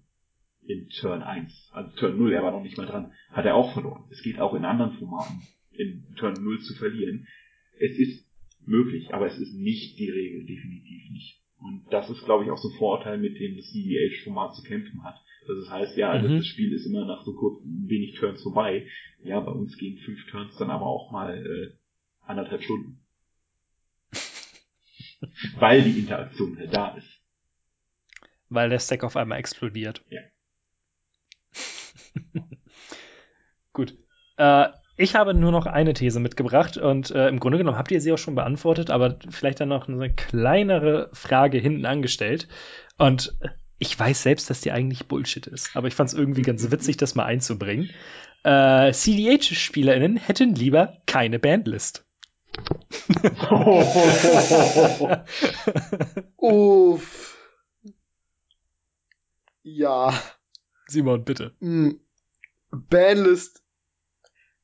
[0.68, 3.74] in Turn 1, also Turn 0, er war noch nicht mal dran, hat er auch
[3.74, 4.04] verloren.
[4.12, 5.42] Es geht auch in anderen Formaten,
[5.72, 7.26] in Turn 0 zu verlieren.
[7.80, 8.28] Es ist
[8.66, 11.42] möglich, aber es ist nicht die Regel, definitiv nicht.
[11.60, 15.04] Und das ist, glaube ich, auch so ein Vorurteil, mit dem das CDH-Format zu kämpfen
[15.04, 15.16] hat.
[15.48, 16.38] Das heißt, ja, also mhm.
[16.38, 18.86] das Spiel ist immer nach so kurz wenig Turns vorbei.
[19.24, 21.78] Ja, bei uns gehen fünf Turns dann aber auch mal äh,
[22.28, 23.00] anderthalb Stunden.
[25.60, 27.22] Weil die Interaktion halt da ist.
[28.50, 30.04] Weil der Stack auf einmal explodiert.
[30.10, 30.22] Ja.
[33.74, 33.98] Gut.
[34.38, 38.02] Äh, ich habe nur noch eine These mitgebracht und äh, im Grunde genommen habt ihr
[38.02, 42.48] sie auch schon beantwortet, aber vielleicht dann noch eine kleinere Frage hinten angestellt.
[42.98, 43.38] Und
[43.78, 46.98] ich weiß selbst, dass die eigentlich Bullshit ist, aber ich fand es irgendwie ganz witzig,
[46.98, 47.92] das mal einzubringen.
[48.44, 52.07] Äh, CDH-SpielerInnen hätten lieber keine Bandlist.
[56.38, 57.38] Uff.
[59.64, 60.14] Ja.
[60.88, 61.54] Simon, bitte.
[61.60, 61.92] Mm.
[62.72, 63.64] Banlist.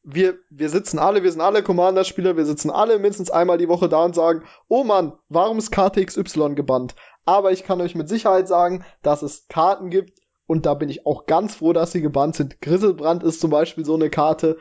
[0.04, 3.88] Wir, wir sitzen alle, wir sind alle Commander-Spieler, wir sitzen alle mindestens einmal die Woche
[3.88, 6.94] da und sagen, oh Mann, warum ist Karte XY gebannt?
[7.24, 11.06] Aber ich kann euch mit Sicherheit sagen, dass es Karten gibt, und da bin ich
[11.06, 12.62] auch ganz froh, dass sie gebannt sind.
[12.62, 14.58] Grisselbrand ist zum Beispiel so eine Karte,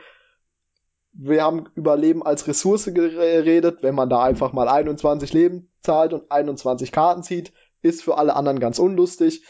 [1.12, 3.78] wir haben über Leben als Ressource geredet.
[3.82, 7.52] Wenn man da einfach mal 21 Leben zahlt und 21 Karten zieht,
[7.82, 9.42] ist für alle anderen ganz unlustig.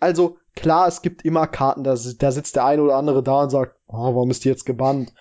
[0.00, 3.50] Also klar, es gibt immer Karten, da, da sitzt der eine oder andere da und
[3.50, 5.12] sagt, oh, warum ist die jetzt gebannt?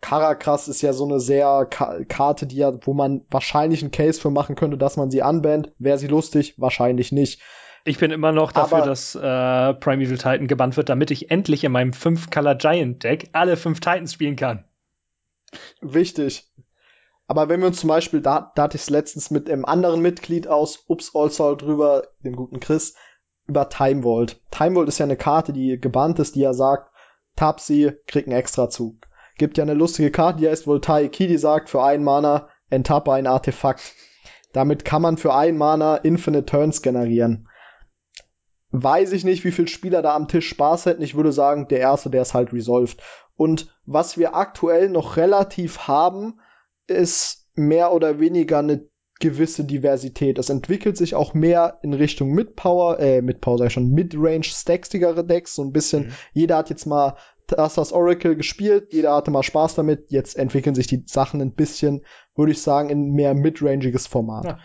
[0.00, 4.20] Karakras ist ja so eine sehr Ka Karte, die ja, wo man wahrscheinlich einen Case
[4.20, 5.72] für machen könnte, dass man sie anbandt.
[5.78, 6.54] Wäre sie lustig?
[6.58, 7.40] Wahrscheinlich nicht.
[7.84, 11.64] Ich bin immer noch dafür, Aber- dass äh, Primeval Titan gebannt wird, damit ich endlich
[11.64, 14.64] in meinem 5-Color Giant Deck alle fünf Titans spielen kann.
[15.80, 16.50] Wichtig.
[17.26, 20.00] Aber wenn wir uns zum Beispiel, da, da hatte ich es letztens mit einem anderen
[20.00, 22.94] Mitglied aus Ups All Soul drüber, dem guten Chris,
[23.46, 24.40] über Time Vault.
[24.50, 26.90] Time Vault ist ja eine Karte, die gebannt ist, die ja sagt,
[27.36, 28.96] tap sie, krieg einen Extrazug.
[29.36, 33.12] Gibt ja eine lustige Karte, die heißt Voltaic Key, die sagt, für einen Mana enttappe
[33.12, 33.94] ein Artefakt.
[34.52, 37.48] Damit kann man für einen Mana Infinite Turns generieren.
[38.70, 41.02] Weiß ich nicht, wie viele Spieler da am Tisch Spaß hätten.
[41.02, 43.00] Ich würde sagen, der erste, der ist halt resolved.
[43.38, 46.40] Und was wir aktuell noch relativ haben,
[46.88, 48.88] ist mehr oder weniger eine
[49.20, 50.38] gewisse Diversität.
[50.38, 55.24] Es entwickelt sich auch mehr in Richtung Mid-Power, äh, Mid-Power sag ich schon, Mid-Range stackstigere
[55.24, 56.06] Decks, so ein bisschen.
[56.06, 56.12] Mhm.
[56.32, 57.16] Jeder hat jetzt mal
[57.46, 62.04] das Oracle gespielt, jeder hatte mal Spaß damit, jetzt entwickeln sich die Sachen ein bisschen,
[62.34, 64.44] würde ich sagen, in mehr midrangiges Format.
[64.44, 64.58] Ja.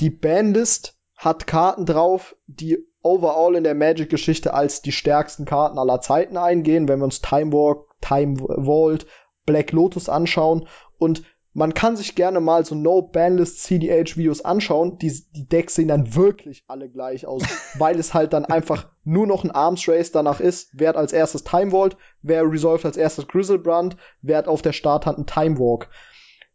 [0.00, 6.00] Die Bandlist hat Karten drauf, die overall in der Magic-Geschichte als die stärksten Karten aller
[6.00, 9.06] Zeiten eingehen, wenn wir uns Time Walk, Time Vault,
[9.44, 10.68] Black Lotus anschauen
[10.98, 11.22] und
[11.56, 14.98] man kann sich gerne mal so No-Banlist CDH-Videos anschauen.
[14.98, 17.42] Die, die Decks sehen dann wirklich alle gleich aus,
[17.78, 20.68] weil es halt dann einfach nur noch ein Arms Race danach ist.
[20.74, 24.74] Wer hat als erstes Time Vault, wer resolved als erstes Grizzlebrand, wer hat auf der
[24.74, 25.88] Starthand einen Time Walk.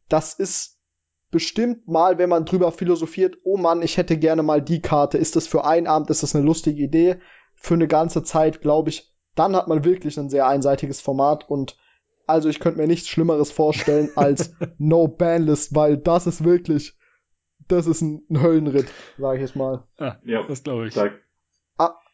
[0.08, 0.78] Das ist
[1.32, 5.18] bestimmt mal, wenn man drüber philosophiert, oh Mann, ich hätte gerne mal die Karte.
[5.18, 7.20] Ist das für einen Abend, ist das eine lustige Idee?
[7.56, 11.78] Für eine ganze Zeit, glaube ich, dann hat man wirklich ein sehr einseitiges Format und
[12.28, 16.94] also ich könnte mir nichts Schlimmeres vorstellen als No Banlist, weil das ist wirklich,
[17.68, 19.84] das ist ein, ein Höllenritt, sage ich jetzt mal.
[19.98, 20.96] Ah, Ja, das glaube ich.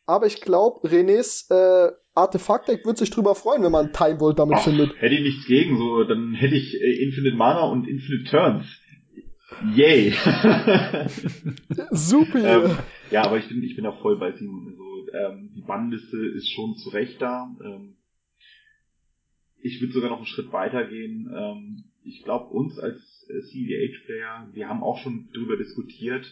[0.10, 4.56] Aber ich glaube, Renés äh, Artefakt-Deck wird sich drüber freuen, wenn man Time Vault damit
[4.60, 4.94] Ach, findet.
[5.02, 8.66] hätte ich nichts gegen, so, dann hätte ich äh, Infinite Mana und Infinite Turns.
[9.76, 10.12] Yay!
[11.92, 12.40] Super.
[12.66, 12.78] ähm,
[13.12, 14.68] ja, aber ich bin, ich bin da voll bei Simon.
[14.70, 14.82] Also,
[15.18, 17.50] ähm, die Bannliste ist schon zu Recht da.
[17.64, 17.96] Ähm,
[19.62, 21.30] ich würde sogar noch einen Schritt weiter gehen.
[21.34, 26.26] Ähm, ich glaube, uns als äh, CDH-Player, wir haben auch schon drüber diskutiert.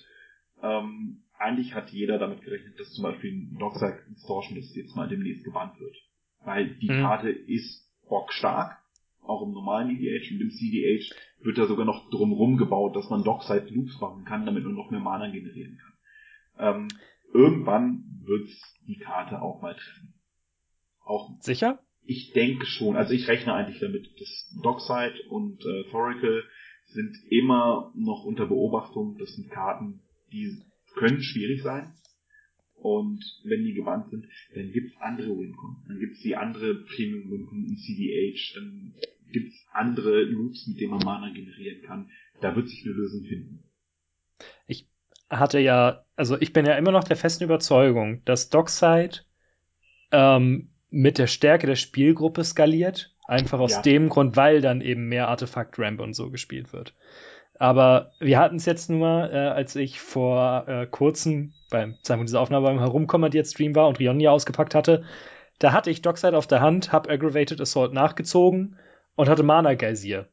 [0.61, 5.07] Ähm, eigentlich hat jeder damit gerechnet, dass zum Beispiel ein Dockside Distortion das jetzt mal
[5.07, 5.95] demnächst gebannt wird.
[6.43, 7.01] Weil die Mhm.
[7.01, 8.71] Karte ist bockstark,
[9.23, 11.03] auch im normalen EDH und im CDH
[11.41, 14.91] wird da sogar noch drumrum gebaut, dass man Dockside Loops machen kann, damit man noch
[14.91, 15.93] mehr Mana generieren kann.
[16.57, 16.87] Ähm,
[17.33, 20.13] irgendwann wird's die Karte auch mal treffen.
[21.03, 21.79] Auch Sicher?
[22.07, 26.43] ich denke schon, also ich rechne eigentlich damit, dass Dockside und äh, Thoracle
[26.87, 29.17] sind immer noch unter Beobachtung.
[29.17, 30.01] Das sind Karten,
[30.31, 30.61] die
[30.95, 31.93] können schwierig sein.
[32.75, 35.77] Und wenn die gebannt sind, dann gibt's andere Wincon.
[35.87, 38.53] Dann gibt's die andere Premium Wincon in CDH.
[38.55, 38.93] Dann
[39.31, 42.11] gibt's andere Loops, mit denen man Mana generieren kann.
[42.41, 43.63] Da wird sich eine Lösung finden.
[45.29, 49.19] Hatte ja, also ich bin ja immer noch der festen Überzeugung, dass Dockside
[50.11, 53.11] ähm, mit der Stärke der Spielgruppe skaliert.
[53.27, 53.81] Einfach aus Ja.
[53.81, 56.93] dem Grund, weil dann eben mehr Artefakt-Ramp und so gespielt wird.
[57.57, 62.41] Aber wir hatten es jetzt nur, äh, als ich vor äh, kurzem beim Zeitpunkt dieser
[62.41, 65.03] Aufnahme beim herumkommandiert Stream war und Rionia ausgepackt hatte,
[65.59, 68.77] da hatte ich Dockside auf der Hand, hab Aggravated Assault nachgezogen
[69.15, 70.27] und hatte Mana Geysir.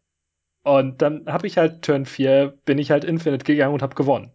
[0.64, 4.32] Und dann habe ich halt Turn 4, bin ich halt Infinite gegangen und habe gewonnen.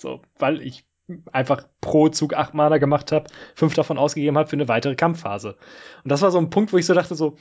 [0.00, 0.84] So, weil ich
[1.32, 5.56] einfach pro Zug 8 Mana gemacht habe, fünf davon ausgegeben habe für eine weitere Kampfphase.
[6.04, 7.36] Und das war so ein Punkt, wo ich so dachte so,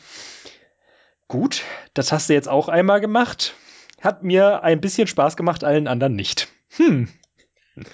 [1.28, 3.55] gut, das hast du jetzt auch einmal gemacht.
[4.01, 6.47] Hat mir ein bisschen Spaß gemacht, allen anderen nicht.
[6.78, 7.10] Hm.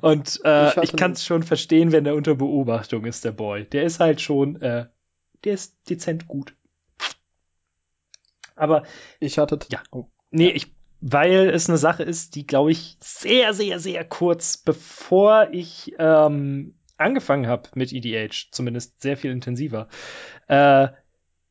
[0.00, 3.64] Und äh, Ich ich, kann es schon verstehen, wenn der unter Beobachtung ist, der Boy.
[3.64, 4.86] Der ist halt schon, äh,
[5.44, 6.56] der ist dezent gut.
[8.56, 8.84] Aber
[9.20, 9.58] Ich hatte.
[9.68, 9.82] Ja.
[9.90, 10.06] Oh.
[10.30, 10.73] Nee, ich,
[11.06, 16.76] weil es eine Sache ist, die, glaube ich, sehr, sehr, sehr kurz bevor ich ähm,
[16.96, 19.88] angefangen habe mit EDH, zumindest sehr viel intensiver.
[20.48, 20.88] Äh,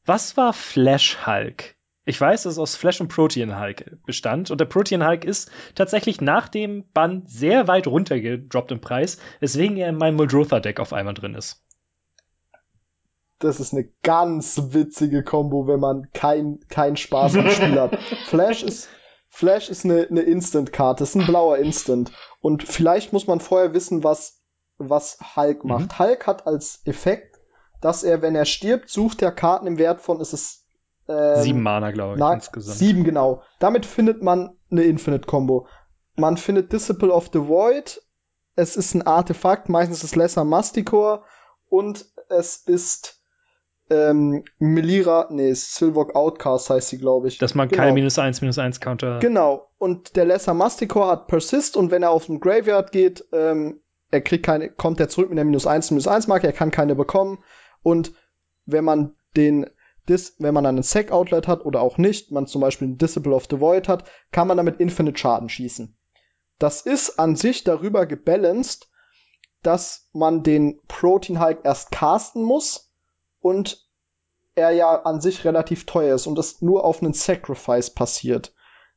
[0.06, 1.76] was war Flash Hulk?
[2.04, 4.50] Ich weiß, dass es aus Flash und Protean Hulk bestand.
[4.50, 9.78] Und der Protean Hulk ist tatsächlich nach dem Bann sehr weit runtergedroppt im Preis, weswegen
[9.78, 11.64] er in meinem Muldrotha-Deck auf einmal drin ist.
[13.38, 18.00] Das ist eine ganz witzige Kombo, wenn man kein, kein Spaß am Spiel hat.
[18.26, 18.90] Flash ist,
[19.36, 22.12] Flash ist eine, eine Instant-Karte, ist ein blauer Instant.
[22.40, 24.44] Und vielleicht muss man vorher wissen, was,
[24.78, 25.98] was Hulk macht.
[25.98, 27.40] Hulk hat als Effekt,
[27.82, 30.64] dass er, wenn er stirbt, sucht er Karten im Wert von, ist es,
[31.08, 32.78] ähm, Sieben Mana, glaube ich, na, insgesamt.
[32.78, 33.42] sieben, genau.
[33.58, 35.68] Damit findet man eine Infinite-Combo.
[36.16, 38.04] Man findet Disciple of the Void.
[38.56, 41.24] Es ist ein Artefakt, meistens ist es Lesser Masticore.
[41.70, 43.23] Und es ist
[43.94, 47.38] ähm, Melira, nee, Silvok Outcast heißt sie, glaube ich.
[47.38, 47.82] Dass man Genau.
[47.82, 49.20] keine minus 1, minus 1 Counter.
[49.20, 49.68] Genau.
[49.78, 53.82] Und der Lesser Masticore hat Persist und wenn er auf den Graveyard geht, ähm,
[54.12, 56.72] er kriegt keine, kommt er zurück mit der minus 1, minus 1 Marke, er kann
[56.72, 57.40] keine bekommen.
[57.82, 58.14] Und
[58.66, 59.68] wenn man den,
[60.10, 63.34] Dis, wenn man einen Sec Outlet hat oder auch nicht, man zum Beispiel einen Disciple
[63.34, 65.96] of the Void hat, kann man damit Infinite Schaden schießen.
[66.60, 68.90] Das ist an sich darüber gebalanced,
[69.64, 72.92] dass man den Protein Hulk erst casten muss
[73.40, 73.83] und
[74.56, 78.54] er ja an sich relativ teuer ist und das nur auf einen Sacrifice passiert.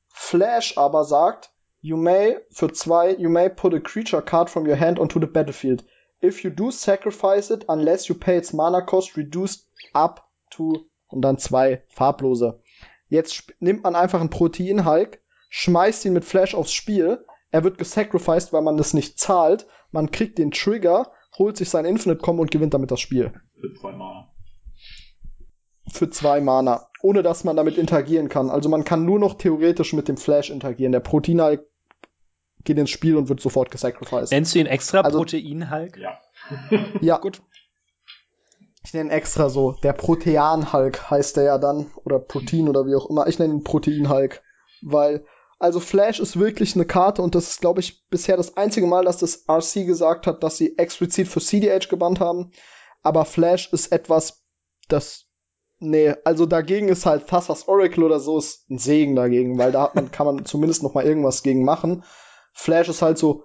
[0.08, 1.50] Flash aber sagt,
[1.80, 5.26] you may, für zwei, you may put a creature card from your hand onto the
[5.26, 5.84] battlefield.
[6.22, 11.22] If you do sacrifice it, unless you pay its mana cost reduced up to, und
[11.22, 12.60] dann zwei farblose.
[13.08, 18.52] Jetzt nimmt man einfach einen Protein-Hulk, schmeißt ihn mit Flash aufs Spiel, er wird gesacrificed,
[18.52, 22.74] weil man das nicht zahlt, man kriegt den Trigger, holt sich sein Infinite-Combo und gewinnt
[22.74, 24.32] damit das Spiel Für zwei Mana.
[25.96, 28.50] Für zwei Mana, ohne dass man damit interagieren kann.
[28.50, 30.92] Also man kann nur noch theoretisch mit dem Flash interagieren.
[30.92, 31.58] Der Protein
[32.64, 34.32] geht ins Spiel und wird sofort gesacrificed.
[34.32, 35.98] Nennst du ihn extra Also- Protein-Hulk?
[35.98, 36.18] Ja.
[37.00, 37.42] ja, gut.
[38.84, 39.72] Ich nenne ihn extra so.
[39.82, 41.90] Der Protean-Hulk heißt der ja dann.
[42.04, 43.26] Oder Protein oder wie auch immer.
[43.26, 44.42] Ich nenne ihn Protein-Hulk.
[44.82, 45.24] Weil,
[45.58, 49.04] also Flash ist wirklich eine Karte und das ist, glaube ich, bisher das einzige Mal,
[49.04, 52.52] dass das RC gesagt hat, dass sie explizit für CDH gebannt haben.
[53.02, 54.44] Aber Flash ist etwas,
[54.88, 55.25] das
[55.78, 59.90] Nee, also dagegen ist halt Thassas Oracle oder so ist ein Segen dagegen, weil da
[59.94, 62.04] man, kann man zumindest noch mal irgendwas gegen machen.
[62.52, 63.44] Flash ist halt so,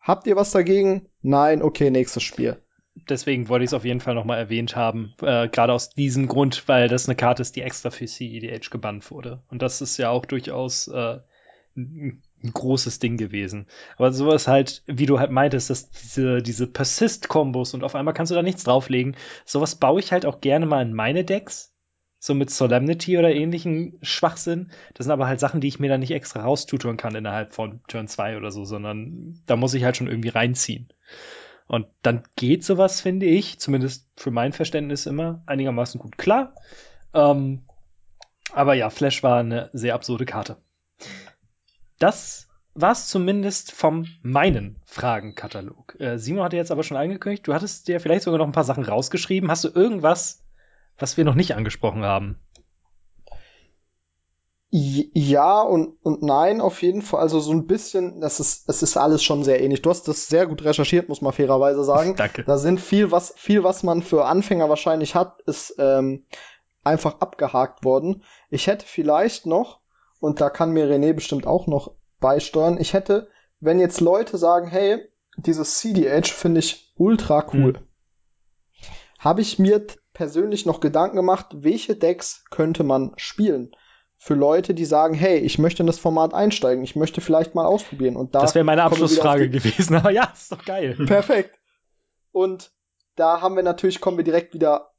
[0.00, 1.08] habt ihr was dagegen?
[1.22, 2.62] Nein, okay, nächstes Spiel.
[3.08, 5.14] Deswegen wollte ich es auf jeden Fall nochmal erwähnt haben.
[5.22, 9.10] Äh, Gerade aus diesem Grund, weil das eine Karte ist, die extra für CEDH gebannt
[9.10, 9.42] wurde.
[9.48, 11.18] Und das ist ja auch durchaus äh,
[12.42, 13.66] ein großes Ding gewesen.
[13.96, 18.30] Aber sowas halt, wie du halt meintest, dass diese, diese Persist-Kombos und auf einmal kannst
[18.30, 19.16] du da nichts drauflegen.
[19.44, 21.74] Sowas baue ich halt auch gerne mal in meine Decks.
[22.22, 24.70] So mit Solemnity oder ähnlichen Schwachsinn.
[24.92, 27.80] Das sind aber halt Sachen, die ich mir dann nicht extra raustutoren kann innerhalb von
[27.88, 30.92] Turn 2 oder so, sondern da muss ich halt schon irgendwie reinziehen.
[31.66, 36.54] Und dann geht sowas, finde ich, zumindest für mein Verständnis immer, einigermaßen gut klar.
[37.14, 37.62] Ähm,
[38.52, 40.56] aber ja, Flash war eine sehr absurde Karte.
[42.00, 46.00] Das war's zumindest vom meinen Fragenkatalog.
[46.00, 48.64] Äh, Simon hatte jetzt aber schon angekündigt, du hattest dir vielleicht sogar noch ein paar
[48.64, 49.50] Sachen rausgeschrieben.
[49.50, 50.42] Hast du irgendwas,
[50.98, 52.40] was wir noch nicht angesprochen haben?
[54.72, 57.20] Ja und, und nein, auf jeden Fall.
[57.20, 59.82] Also so ein bisschen, das ist, es ist alles schon sehr ähnlich.
[59.82, 62.14] Du hast das sehr gut recherchiert, muss man fairerweise sagen.
[62.16, 62.44] Danke.
[62.44, 66.24] Da sind viel, was, viel, was man für Anfänger wahrscheinlich hat, ist ähm,
[66.84, 68.22] einfach abgehakt worden.
[68.48, 69.79] Ich hätte vielleicht noch,
[70.20, 74.68] und da kann mir René bestimmt auch noch beisteuern, ich hätte, wenn jetzt Leute sagen,
[74.68, 77.86] hey, dieses CDH finde ich ultra cool, Hm.
[79.18, 83.74] habe ich mir persönlich noch Gedanken gemacht, welche Decks könnte man spielen?
[84.18, 87.64] Für Leute, die sagen, hey, ich möchte in das Format einsteigen, ich möchte vielleicht mal
[87.64, 88.16] ausprobieren.
[88.16, 90.94] Und da das wäre meine Abschlussfrage gewesen, aber ja, ist doch geil.
[91.06, 91.58] Perfekt.
[92.30, 92.70] Und
[93.16, 94.92] da haben wir natürlich, kommen wir direkt wieder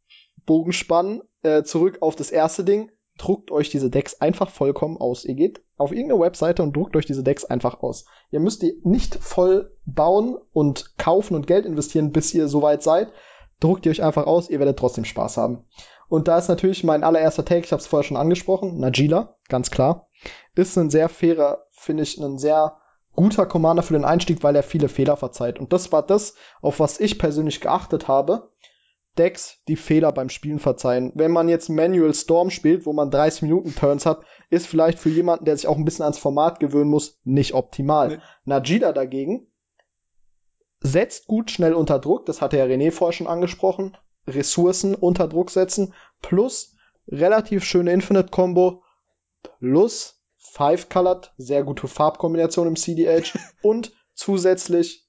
[0.47, 2.91] Bogenspannen äh, zurück auf das erste Ding.
[3.21, 5.25] Druckt euch diese Decks einfach vollkommen aus.
[5.25, 8.05] Ihr geht auf irgendeine Webseite und druckt euch diese Decks einfach aus.
[8.31, 13.11] Ihr müsst die nicht voll bauen und kaufen und Geld investieren, bis ihr soweit seid.
[13.59, 15.65] Druckt ihr euch einfach aus, ihr werdet trotzdem Spaß haben.
[16.09, 19.69] Und da ist natürlich mein allererster Take, ich habe es vorher schon angesprochen, Najila, ganz
[19.69, 20.07] klar.
[20.55, 22.77] Ist ein sehr fairer, finde ich, ein sehr
[23.15, 25.59] guter Commander für den Einstieg, weil er viele Fehler verzeiht.
[25.59, 28.49] Und das war das, auf was ich persönlich geachtet habe.
[29.21, 31.11] Decks, die Fehler beim Spielen verzeihen.
[31.13, 35.09] Wenn man jetzt Manual Storm spielt, wo man 30 Minuten Turns hat, ist vielleicht für
[35.09, 38.07] jemanden, der sich auch ein bisschen ans Format gewöhnen muss, nicht optimal.
[38.07, 38.17] Nee.
[38.45, 39.45] Najida dagegen
[40.79, 43.95] setzt gut schnell unter Druck, das hatte ja René vorher schon angesprochen.
[44.25, 45.93] Ressourcen unter Druck setzen,
[46.23, 46.75] plus
[47.07, 48.81] relativ schöne Infinite-Combo,
[49.59, 55.07] plus Five Colored, sehr gute Farbkombination im CDH und zusätzlich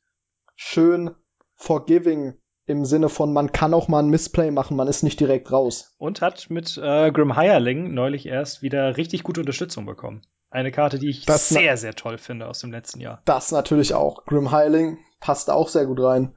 [0.55, 1.15] schön
[1.55, 2.35] forgiving
[2.73, 5.95] im Sinne von, man kann auch mal ein Missplay machen, man ist nicht direkt raus.
[5.99, 10.23] Und hat mit äh, Grim Hirelling neulich erst wieder richtig gute Unterstützung bekommen.
[10.51, 13.23] Eine Karte, die ich Das- sehr, sehr toll finde aus dem letzten Jahr.
[13.25, 14.25] Das natürlich auch.
[14.27, 16.35] Grim Heiling passt auch sehr gut rein.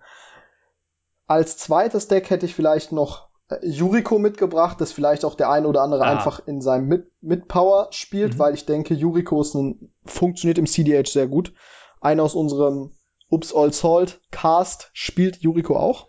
[1.28, 5.68] Als zweites Deck hätte ich vielleicht noch äh, Yuriko mitgebracht, das vielleicht auch der eine
[5.68, 6.12] oder andere Ah.
[6.12, 8.40] einfach in seinem Mid, Mid Power spielt, Mhm.
[8.40, 11.54] weil ich denke, Yuriko ist ein, funktioniert im CDH sehr gut.
[12.02, 12.92] Einer aus unserem
[13.30, 16.08] Ups All Salt Cast spielt Yuriko auch.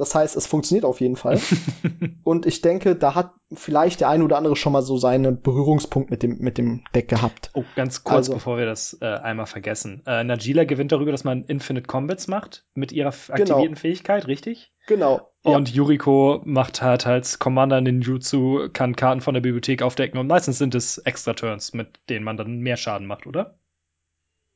[0.00, 1.38] Das heißt, es funktioniert auf jeden Fall.
[2.24, 6.10] und ich denke, da hat vielleicht der ein oder andere schon mal so seinen Berührungspunkt
[6.10, 7.50] mit dem, mit dem Deck gehabt.
[7.52, 10.02] Oh, ganz kurz, also, bevor wir das äh, einmal vergessen.
[10.06, 13.34] Äh, Najila gewinnt darüber, dass man Infinite Combats macht mit ihrer genau.
[13.34, 13.78] aktivierten genau.
[13.80, 14.72] Fähigkeit, richtig?
[14.86, 15.30] Genau.
[15.42, 15.74] Und ja.
[15.74, 20.74] Yuriko macht halt als Commander Ninjutsu, kann Karten von der Bibliothek aufdecken und meistens sind
[20.74, 23.58] es extra Turns, mit denen man dann mehr Schaden macht, oder?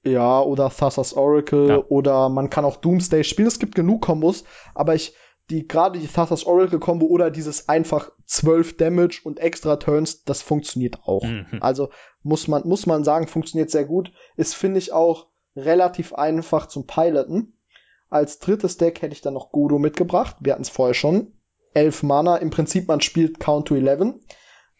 [0.06, 1.76] Ja, oder Thassa's Oracle ja.
[1.88, 3.48] oder man kann auch Doomsday spielen.
[3.48, 5.14] Es gibt genug Kombos, aber ich,
[5.50, 10.42] die, gerade die Thassa's Oracle Combo oder dieses einfach 12 Damage und extra Turns, das
[10.42, 11.24] funktioniert auch.
[11.24, 11.58] Mhm.
[11.60, 11.90] Also
[12.22, 14.12] muss man, muss man sagen, funktioniert sehr gut.
[14.36, 17.58] Ist, finde ich, auch relativ einfach zum Piloten.
[18.08, 20.36] Als drittes Deck hätte ich dann noch Godo mitgebracht.
[20.40, 21.32] Wir hatten es vorher schon.
[21.74, 22.36] Elf Mana.
[22.36, 24.14] Im Prinzip, man spielt Count to 11.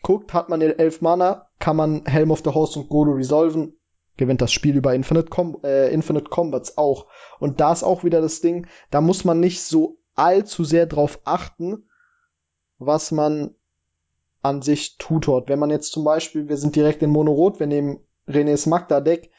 [0.03, 3.75] Guckt, hat man elf Mana, kann man Helm of the Host und Godo resolven
[4.17, 7.07] gewinnt das Spiel über Infinite, Com äh, Infinite Combats auch.
[7.41, 11.21] Und da ist auch wieder das Ding, da muss man nicht so allzu sehr drauf
[11.25, 11.89] achten,
[12.79, 13.55] was man
[14.43, 15.49] an sich tut dort.
[15.49, 19.31] Wenn man jetzt zum Beispiel, wir sind direkt in Monorot, wir nehmen René's Magda Deck,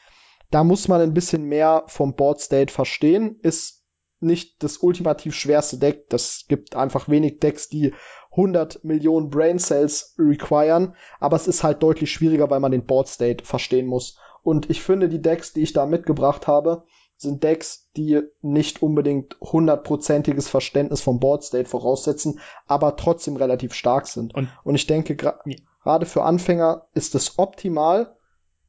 [0.50, 3.38] da muss man ein bisschen mehr vom Board State verstehen.
[3.42, 3.84] Ist
[4.20, 6.08] nicht das ultimativ schwerste Deck.
[6.08, 7.94] Das gibt einfach wenig Decks, die
[8.30, 10.94] 100 Millionen Brain Cells requiren.
[11.20, 14.18] Aber es ist halt deutlich schwieriger, weil man den Board State verstehen muss.
[14.42, 16.84] Und ich finde, die Decks, die ich da mitgebracht habe,
[17.16, 24.06] sind Decks, die nicht unbedingt hundertprozentiges Verständnis vom Board State voraussetzen, aber trotzdem relativ stark
[24.06, 24.34] sind.
[24.34, 25.38] Und, und ich denke, gerade
[25.82, 28.16] gra für Anfänger ist es optimal,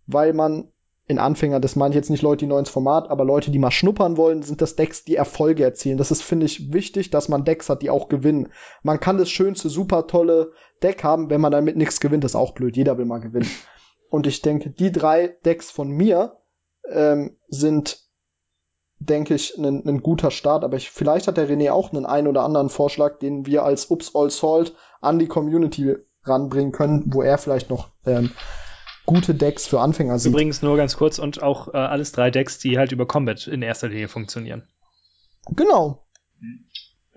[0.05, 0.71] weil man
[1.07, 3.59] in Anfänger, das meine ich jetzt nicht Leute, die neu ins Format, aber Leute, die
[3.59, 5.97] mal schnuppern wollen, sind das Decks, die Erfolge erzielen.
[5.97, 8.51] Das ist, finde ich, wichtig, dass man Decks hat, die auch gewinnen.
[8.83, 10.51] Man kann das schönste, super tolle
[10.83, 12.75] Deck haben, wenn man damit nichts gewinnt, ist auch blöd.
[12.75, 13.49] Jeder will mal gewinnen.
[14.09, 16.37] Und ich denke, die drei Decks von mir
[16.89, 18.06] ähm, sind,
[18.99, 20.63] denke ich, ein guter Start.
[20.63, 23.89] Aber ich, vielleicht hat der René auch einen ein oder anderen Vorschlag, den wir als
[23.91, 28.31] Ups All Salt an die Community ranbringen können, wo er vielleicht noch ähm,
[29.05, 30.31] gute Decks für Anfänger sieht.
[30.31, 33.61] Übrigens nur ganz kurz und auch äh, alles drei Decks, die halt über Combat in
[33.61, 34.63] erster Linie funktionieren.
[35.55, 36.05] Genau.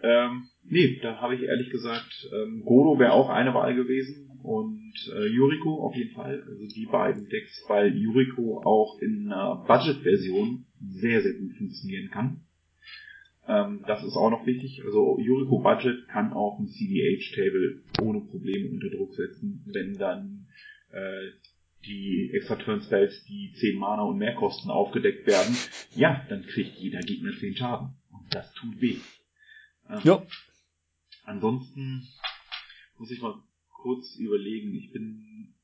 [0.03, 4.95] Ähm, nee, da habe ich ehrlich gesagt, ähm, Godo wäre auch eine Wahl gewesen und
[5.15, 6.43] äh, Yuriko auf jeden Fall.
[6.49, 12.45] Also die beiden Decks, weil Yuriko auch in einer Budget-Version sehr, sehr gut funktionieren kann.
[13.47, 14.83] Ähm, das ist auch noch wichtig.
[14.85, 20.47] Also Yuriko Budget kann auch ein CDH-Table ohne Probleme unter Druck setzen, wenn dann
[20.93, 21.31] äh,
[21.85, 25.57] die extra Turn Spells, die 10 Mana und mehr kosten, aufgedeckt werden.
[25.95, 27.95] Ja, dann kriegt jeder Gegner 10 Schaden.
[28.11, 28.99] Und das tut weh.
[29.89, 30.27] Ähm, ja.
[31.25, 32.07] Ansonsten
[32.99, 33.35] muss ich mal
[33.83, 34.75] kurz überlegen.
[34.75, 35.55] Ich bin.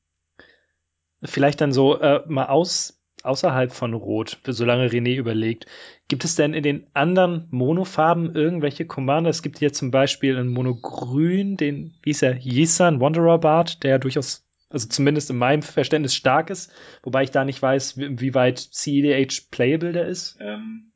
[1.23, 2.96] Vielleicht dann so äh, mal aus,
[3.27, 5.65] außerhalb von Rot, solange René überlegt.
[6.07, 9.29] Gibt es denn in den anderen Monofarben irgendwelche Commander?
[9.29, 13.99] Es gibt hier zum Beispiel in Monogrün den, wie ist er, Yisan Wanderer Bart, der
[13.99, 16.71] durchaus, also zumindest in meinem Verständnis stark ist,
[17.03, 20.37] wobei ich da nicht weiß, wie, wie weit CEDH playable der ist.
[20.39, 20.91] Ähm,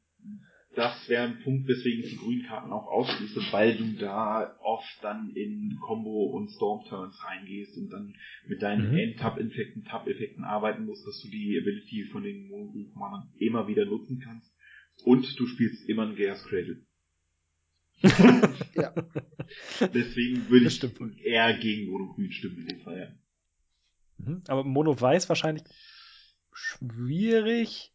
[0.76, 4.98] das wäre ein Punkt, weswegen ich die grünen Karten auch ausschließe, weil du da oft
[5.02, 8.16] dann in Combo und Storm Turns reingehst und dann
[8.48, 8.98] mit deinen mhm.
[8.98, 14.22] End-Tab-Infekten, Tab-Effekten arbeiten musst, dass du die Ability von den mono Commandern immer wieder nutzen
[14.24, 14.50] kannst.
[15.04, 16.86] Und du spielst immer ein Gears Cradle.
[18.76, 18.94] ja.
[19.94, 24.26] Deswegen würde ich eher gegen Mono-Grün stimmen in dem Fall, ja.
[24.26, 24.42] Mhm.
[24.48, 25.64] Aber Mono-Weiß wahrscheinlich
[26.54, 27.92] schwierig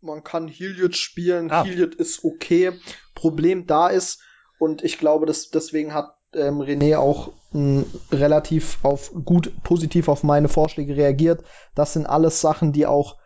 [0.00, 1.64] man kann Heliod spielen, ah.
[1.64, 2.72] Heliod ist okay.
[3.14, 4.20] Problem da ist,
[4.58, 10.22] und ich glaube, dass deswegen hat ähm, René auch mh, relativ auf gut positiv auf
[10.22, 11.42] meine Vorschläge reagiert.
[11.74, 13.16] Das sind alles Sachen, die auch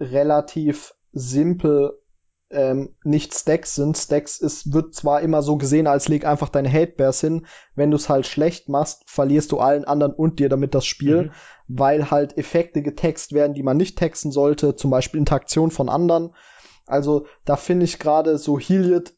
[0.00, 1.98] relativ simpel
[2.50, 3.96] ähm, nicht Stacks sind.
[3.96, 7.46] Stacks ist, wird zwar immer so gesehen, als leg einfach deine Hate-Bears hin.
[7.74, 11.24] Wenn du es halt schlecht machst, verlierst du allen anderen und dir damit das Spiel,
[11.24, 11.30] mhm.
[11.68, 16.34] weil halt Effekte getext werden, die man nicht texten sollte, zum Beispiel Interaktion von anderen.
[16.86, 19.14] Also da finde ich gerade so Heliot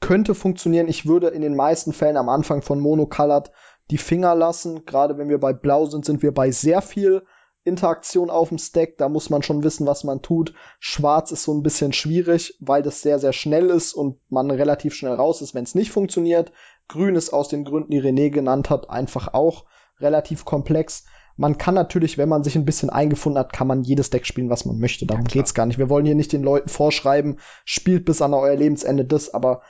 [0.00, 0.86] könnte funktionieren.
[0.86, 3.50] Ich würde in den meisten Fällen am Anfang von Monocolored
[3.90, 4.84] die Finger lassen.
[4.84, 7.22] Gerade wenn wir bei Blau sind, sind wir bei sehr viel
[7.68, 10.54] Interaktion auf dem Stack, da muss man schon wissen, was man tut.
[10.80, 14.94] Schwarz ist so ein bisschen schwierig, weil das sehr, sehr schnell ist und man relativ
[14.94, 16.52] schnell raus ist, wenn es nicht funktioniert.
[16.88, 19.66] Grün ist aus den Gründen, die René genannt hat, einfach auch
[20.00, 21.04] relativ komplex.
[21.36, 24.50] Man kann natürlich, wenn man sich ein bisschen eingefunden hat, kann man jedes Deck spielen,
[24.50, 25.06] was man möchte.
[25.06, 25.78] Darum ja, geht's gar nicht.
[25.78, 29.62] Wir wollen hier nicht den Leuten vorschreiben, spielt bis an euer Lebensende das, aber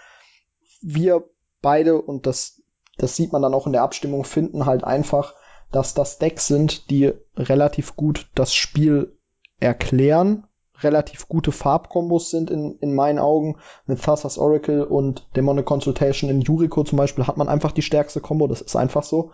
[0.81, 1.29] wir
[1.61, 2.63] beide, und das,
[2.97, 5.35] das sieht man dann auch in der Abstimmung, finden halt einfach,
[5.71, 9.17] dass das Decks sind, die relativ gut das Spiel
[9.61, 10.47] erklären,
[10.83, 13.57] relativ gute Farbkombos sind in, in meinen Augen.
[13.87, 18.21] Mit Thassa's Oracle und Demonic Consultation in Yuriko zum Beispiel hat man einfach die stärkste
[18.21, 18.47] Combo.
[18.47, 19.33] Das ist einfach so.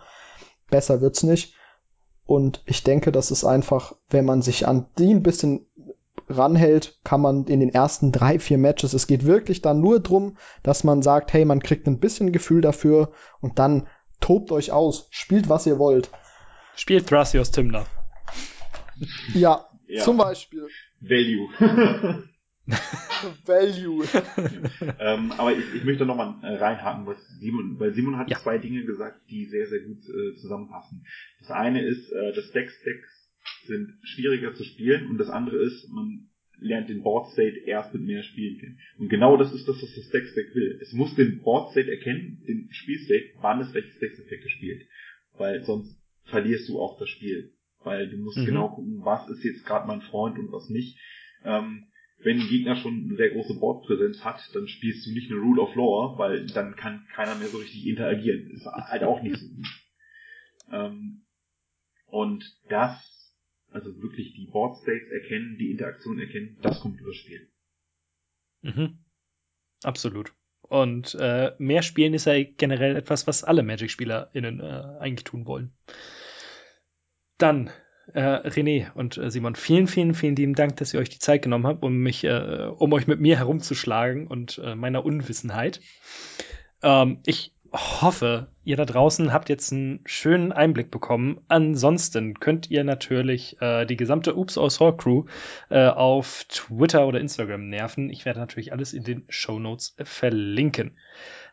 [0.69, 1.55] Besser wird's nicht.
[2.25, 5.67] Und ich denke, das ist einfach, wenn man sich an die ein bisschen
[6.27, 10.37] ranhält, kann man in den ersten drei, vier Matches, es geht wirklich dann nur drum,
[10.63, 13.11] dass man sagt, hey, man kriegt ein bisschen Gefühl dafür
[13.41, 13.85] und dann
[14.21, 16.09] tobt euch aus, spielt was ihr wollt.
[16.75, 17.85] Spielt Thrasios Timler.
[19.33, 20.67] Ja, ja, zum Beispiel.
[21.01, 21.49] Value.
[23.45, 24.03] Value.
[24.99, 28.37] ähm, aber ich, ich möchte noch mal äh, reinhaken, was Simon, weil Simon hat ja.
[28.39, 31.05] zwei Dinge gesagt, die sehr, sehr gut äh, zusammenpassen.
[31.39, 33.31] Das eine ist, äh, dass Deck-Stacks
[33.67, 38.03] sind schwieriger zu spielen und das andere ist, man lernt den Board State erst mit
[38.03, 38.79] mehr Spielen kennen.
[38.97, 40.79] Und genau das ist das, was das Deck Stack will.
[40.81, 44.15] Es muss den Board State erkennen, den Spielstate, wann es welches Deck
[44.49, 44.87] spielt.
[45.37, 47.53] Weil sonst verlierst du auch das Spiel.
[47.83, 48.45] Weil du musst mhm.
[48.45, 50.97] genau gucken, was ist jetzt gerade mein Freund und was nicht.
[51.43, 51.87] Ähm,
[52.19, 55.61] wenn ein Gegner schon eine sehr große Bordpräsenz hat, dann spielst du nicht eine Rule
[55.61, 58.49] of Law, weil dann kann keiner mehr so richtig interagieren.
[58.51, 59.67] Ist halt auch nicht so gut.
[60.71, 61.25] Ähm,
[62.07, 63.35] und das,
[63.69, 67.49] also wirklich die Board States erkennen, die Interaktion erkennen, das kommt über Spiel.
[68.61, 68.99] Mhm.
[69.83, 70.33] Absolut.
[70.67, 75.73] Und äh, mehr spielen ist ja generell etwas, was alle Magic-SpielerInnen äh, eigentlich tun wollen.
[77.37, 77.69] Dann
[78.13, 81.41] äh, René und äh, Simon, vielen, vielen, vielen lieben Dank, dass ihr euch die Zeit
[81.41, 85.81] genommen habt, um mich, äh, um euch mit mir herumzuschlagen und äh, meiner Unwissenheit.
[86.83, 91.41] Ähm, ich hoffe, ihr da draußen habt jetzt einen schönen Einblick bekommen.
[91.47, 95.25] Ansonsten könnt ihr natürlich äh, die gesamte Oops aus Hall Crew
[95.69, 98.09] äh, auf Twitter oder Instagram nerven.
[98.09, 100.97] Ich werde natürlich alles in den Show Notes verlinken.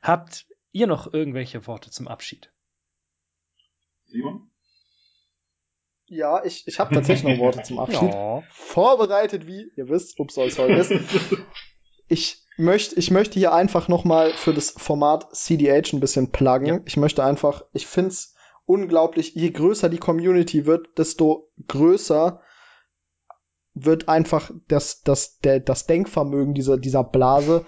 [0.03, 2.53] Habt ihr noch irgendwelche Worte zum Abschied?
[4.07, 4.51] Simon?
[6.07, 8.13] Ja, ich, ich habe tatsächlich noch Worte zum Abschied.
[8.13, 8.43] Ja.
[8.51, 11.37] Vorbereitet, wie ihr wisst, ups, soll es ist.
[12.09, 16.67] Ich möchte, ich möchte hier einfach noch mal für das Format CDH ein bisschen pluggen.
[16.67, 16.81] Ja.
[16.87, 18.35] Ich möchte einfach, ich find's
[18.65, 22.41] unglaublich, je größer die Community wird, desto größer
[23.75, 27.65] wird einfach das, das, der, das Denkvermögen dieser, dieser Blase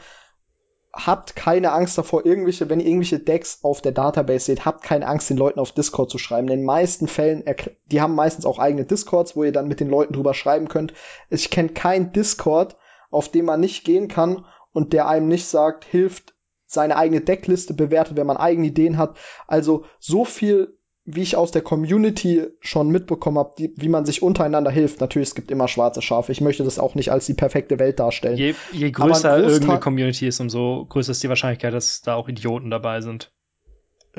[0.95, 5.07] habt keine Angst davor, irgendwelche, wenn ihr irgendwelche Decks auf der Database seht, habt keine
[5.07, 6.49] Angst, den Leuten auf Discord zu schreiben.
[6.49, 7.43] In den meisten Fällen,
[7.87, 10.95] die haben meistens auch eigene Discords, wo ihr dann mit den Leuten drüber schreiben könnt.
[11.31, 12.77] Ich kenne keinen Discord,
[13.11, 14.45] auf dem man nicht gehen kann
[14.75, 16.35] und der einem nicht sagt, hilft,
[16.67, 19.17] seine eigene Deckliste bewertet, wenn man eigene Ideen hat.
[19.47, 24.71] Also so viel wie ich aus der Community schon mitbekommen habe, wie man sich untereinander
[24.71, 25.01] hilft.
[25.03, 26.33] Natürlich, es gibt immer schwarze Schafe.
[26.33, 28.39] Ich möchte das auch nicht als die perfekte Welt darstellen.
[28.39, 32.71] Je, je größer irgendeine Community ist, umso größer ist die Wahrscheinlichkeit, dass da auch Idioten
[32.71, 33.33] dabei sind.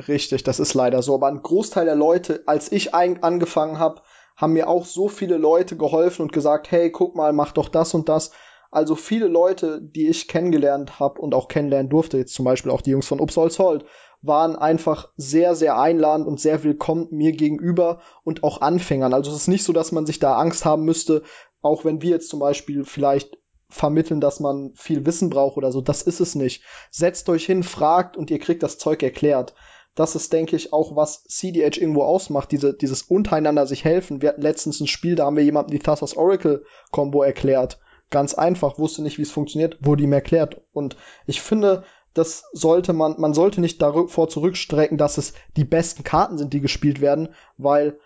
[0.06, 1.14] Richtig, das ist leider so.
[1.14, 4.02] Aber ein Großteil der Leute, als ich angefangen habe,
[4.36, 7.94] haben mir auch so viele Leute geholfen und gesagt, hey, guck mal, mach doch das
[7.94, 8.30] und das.
[8.70, 12.80] Also viele Leute, die ich kennengelernt habe und auch kennenlernen durfte, jetzt zum Beispiel auch
[12.80, 13.84] die Jungs von Upsolz Holt,
[14.22, 19.14] waren einfach sehr, sehr einladend und sehr willkommen mir gegenüber und auch Anfängern.
[19.14, 21.22] Also es ist nicht so, dass man sich da Angst haben müsste,
[21.62, 23.38] auch wenn wir jetzt zum Beispiel vielleicht
[23.68, 25.80] vermitteln, dass man viel Wissen braucht oder so.
[25.80, 26.62] Das ist es nicht.
[26.90, 29.54] Setzt euch hin, fragt und ihr kriegt das Zeug erklärt.
[29.94, 34.20] Das ist, denke ich, auch was CDH irgendwo ausmacht, diese, dieses untereinander sich helfen.
[34.20, 37.78] Wir hatten letztens ein Spiel, da haben wir jemandem die Thassa's Oracle Combo erklärt.
[38.10, 40.60] Ganz einfach, wusste nicht, wie es funktioniert, wurde ihm erklärt.
[40.72, 40.96] Und
[41.26, 41.84] ich finde,
[42.14, 46.60] das sollte man, man sollte nicht davor zurückstrecken, dass es die besten Karten sind, die
[46.60, 47.28] gespielt werden,
[47.58, 47.98] weil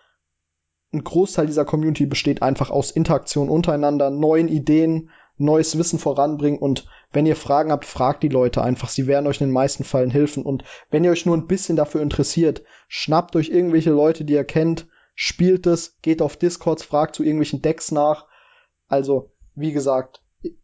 [0.93, 6.87] ein Großteil dieser Community besteht einfach aus Interaktion untereinander, neuen Ideen, neues Wissen voranbringen und
[7.13, 8.89] wenn ihr Fragen habt, fragt die Leute einfach.
[8.89, 11.77] Sie werden euch in den meisten Fällen helfen und wenn ihr euch nur ein bisschen
[11.77, 17.15] dafür interessiert, schnappt euch irgendwelche Leute, die ihr kennt, spielt es, geht auf Discords, fragt
[17.15, 18.27] zu irgendwelchen Decks nach.
[18.89, 20.23] Also, wie gesagt,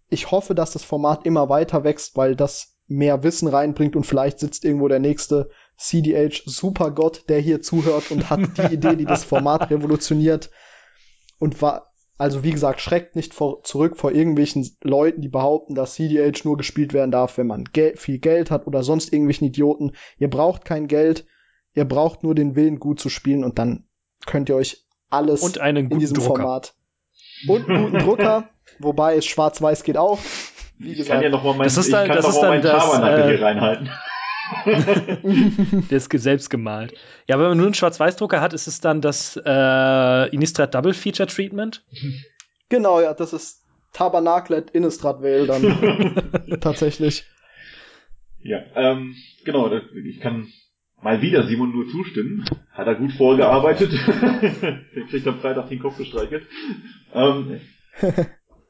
[0.08, 4.38] ich hoffe, dass das Format immer weiter wächst, weil das mehr Wissen reinbringt und vielleicht
[4.38, 9.24] sitzt irgendwo der nächste CDH Supergott, der hier zuhört und hat die Idee, die das
[9.24, 10.50] Format revolutioniert
[11.38, 15.94] und war also wie gesagt, schreckt nicht vor, zurück vor irgendwelchen Leuten, die behaupten, dass
[15.94, 19.92] CDH nur gespielt werden darf, wenn man Gel viel Geld hat oder sonst irgendwelchen Idioten.
[20.18, 21.26] Ihr braucht kein Geld,
[21.74, 23.86] ihr braucht nur den Willen, gut zu spielen und dann
[24.24, 26.36] könnt ihr euch alles und einen in diesem Drucker.
[26.36, 26.74] Format
[27.48, 28.48] und einen guten Drucker,
[28.78, 30.18] wobei es schwarz-weiß geht auch.
[30.78, 32.40] Wie gesagt, ich kann ja noch mal mein, das ist dann, ich kann das ist
[32.40, 33.90] dann das, äh, hier reinhalten.
[35.90, 36.94] der ist selbst gemalt.
[37.26, 41.28] Ja, wenn man nur einen Schwarz-Weiß-Drucker hat, ist es dann das äh, Innistrad Double Feature
[41.28, 41.84] Treatment?
[42.68, 47.24] Genau, ja, das ist Tabernaclet Innistrad Veil dann tatsächlich.
[48.42, 49.72] Ja, ähm, genau,
[50.04, 50.46] ich kann
[51.02, 52.44] mal wieder Simon nur zustimmen.
[52.72, 53.92] Hat er gut vorgearbeitet.
[54.62, 56.46] der kriegt am Freitag den Kopf gestreichelt.
[57.14, 57.60] Ähm,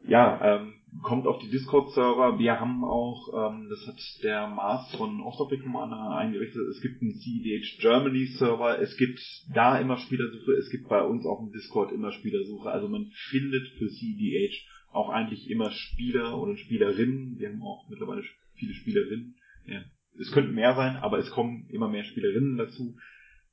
[0.09, 2.39] ja, ähm, kommt auf die Discord-Server.
[2.39, 7.15] Wir haben auch, ähm, das hat der Mars von Off-Topic Commander eingerichtet, es gibt einen
[7.15, 9.21] CEDH Germany-Server, es gibt
[9.53, 12.71] da immer Spielersuche, es gibt bei uns auf dem Discord immer Spielersuche.
[12.71, 14.55] Also man findet für CEDH
[14.93, 17.39] auch eigentlich immer Spieler oder Spielerinnen.
[17.39, 18.23] Wir haben auch mittlerweile
[18.55, 19.37] viele Spielerinnen.
[19.67, 19.85] Ja,
[20.19, 22.97] es könnten mehr sein, aber es kommen immer mehr Spielerinnen dazu,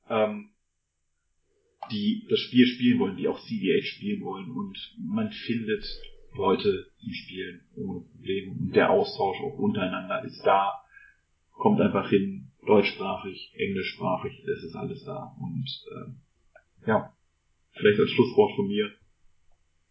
[0.08, 0.50] ähm,
[1.90, 4.50] die das Spiel spielen wollen, die auch CDH spielen wollen.
[4.50, 5.84] Und man findet
[6.34, 8.52] Leute zum Spielen ohne Probleme.
[8.52, 10.82] Und der Austausch auch untereinander ist da.
[11.52, 15.36] Kommt einfach hin, deutschsprachig, englischsprachig, es ist alles da.
[15.40, 17.16] Und äh, ja,
[17.72, 18.90] vielleicht als Schlusswort von mir,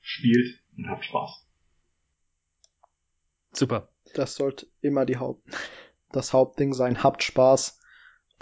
[0.02, 1.48] spielt und habt Spaß.
[3.52, 3.90] Super.
[4.15, 5.48] Das sollte immer die Haupt
[6.14, 7.03] das Hauptding sein.
[7.03, 7.80] Habt Spaß.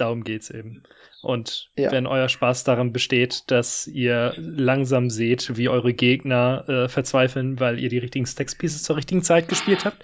[0.02, 0.82] Darum geht's eben.
[1.22, 1.92] Und ja.
[1.92, 7.78] wenn euer Spaß daran besteht, dass ihr langsam seht, wie eure Gegner äh, verzweifeln, weil
[7.78, 10.04] ihr die richtigen Stacks-Pieces zur richtigen Zeit gespielt habt,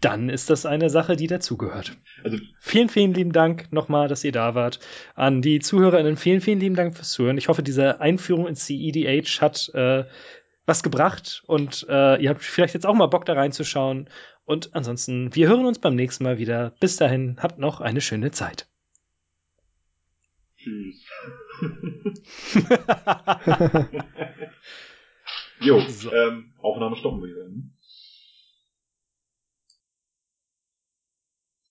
[0.00, 1.96] dann ist das eine Sache, die dazugehört.
[2.22, 4.78] Also vielen, vielen lieben Dank nochmal, dass ihr da wart.
[5.16, 7.36] An die ZuhörerInnen vielen, vielen lieben Dank fürs Zuhören.
[7.36, 10.04] Ich hoffe, diese Einführung ins CEDH hat äh,
[10.66, 14.08] was gebracht und äh, ihr habt vielleicht jetzt auch mal Bock da reinzuschauen.
[14.44, 16.74] Und ansonsten, wir hören uns beim nächsten Mal wieder.
[16.78, 18.68] Bis dahin, habt noch eine schöne Zeit.
[20.66, 21.06] Tschüss.
[25.60, 26.12] jo, so.
[26.12, 27.75] ähm, Aufnahme stoppen, würde ich sagen.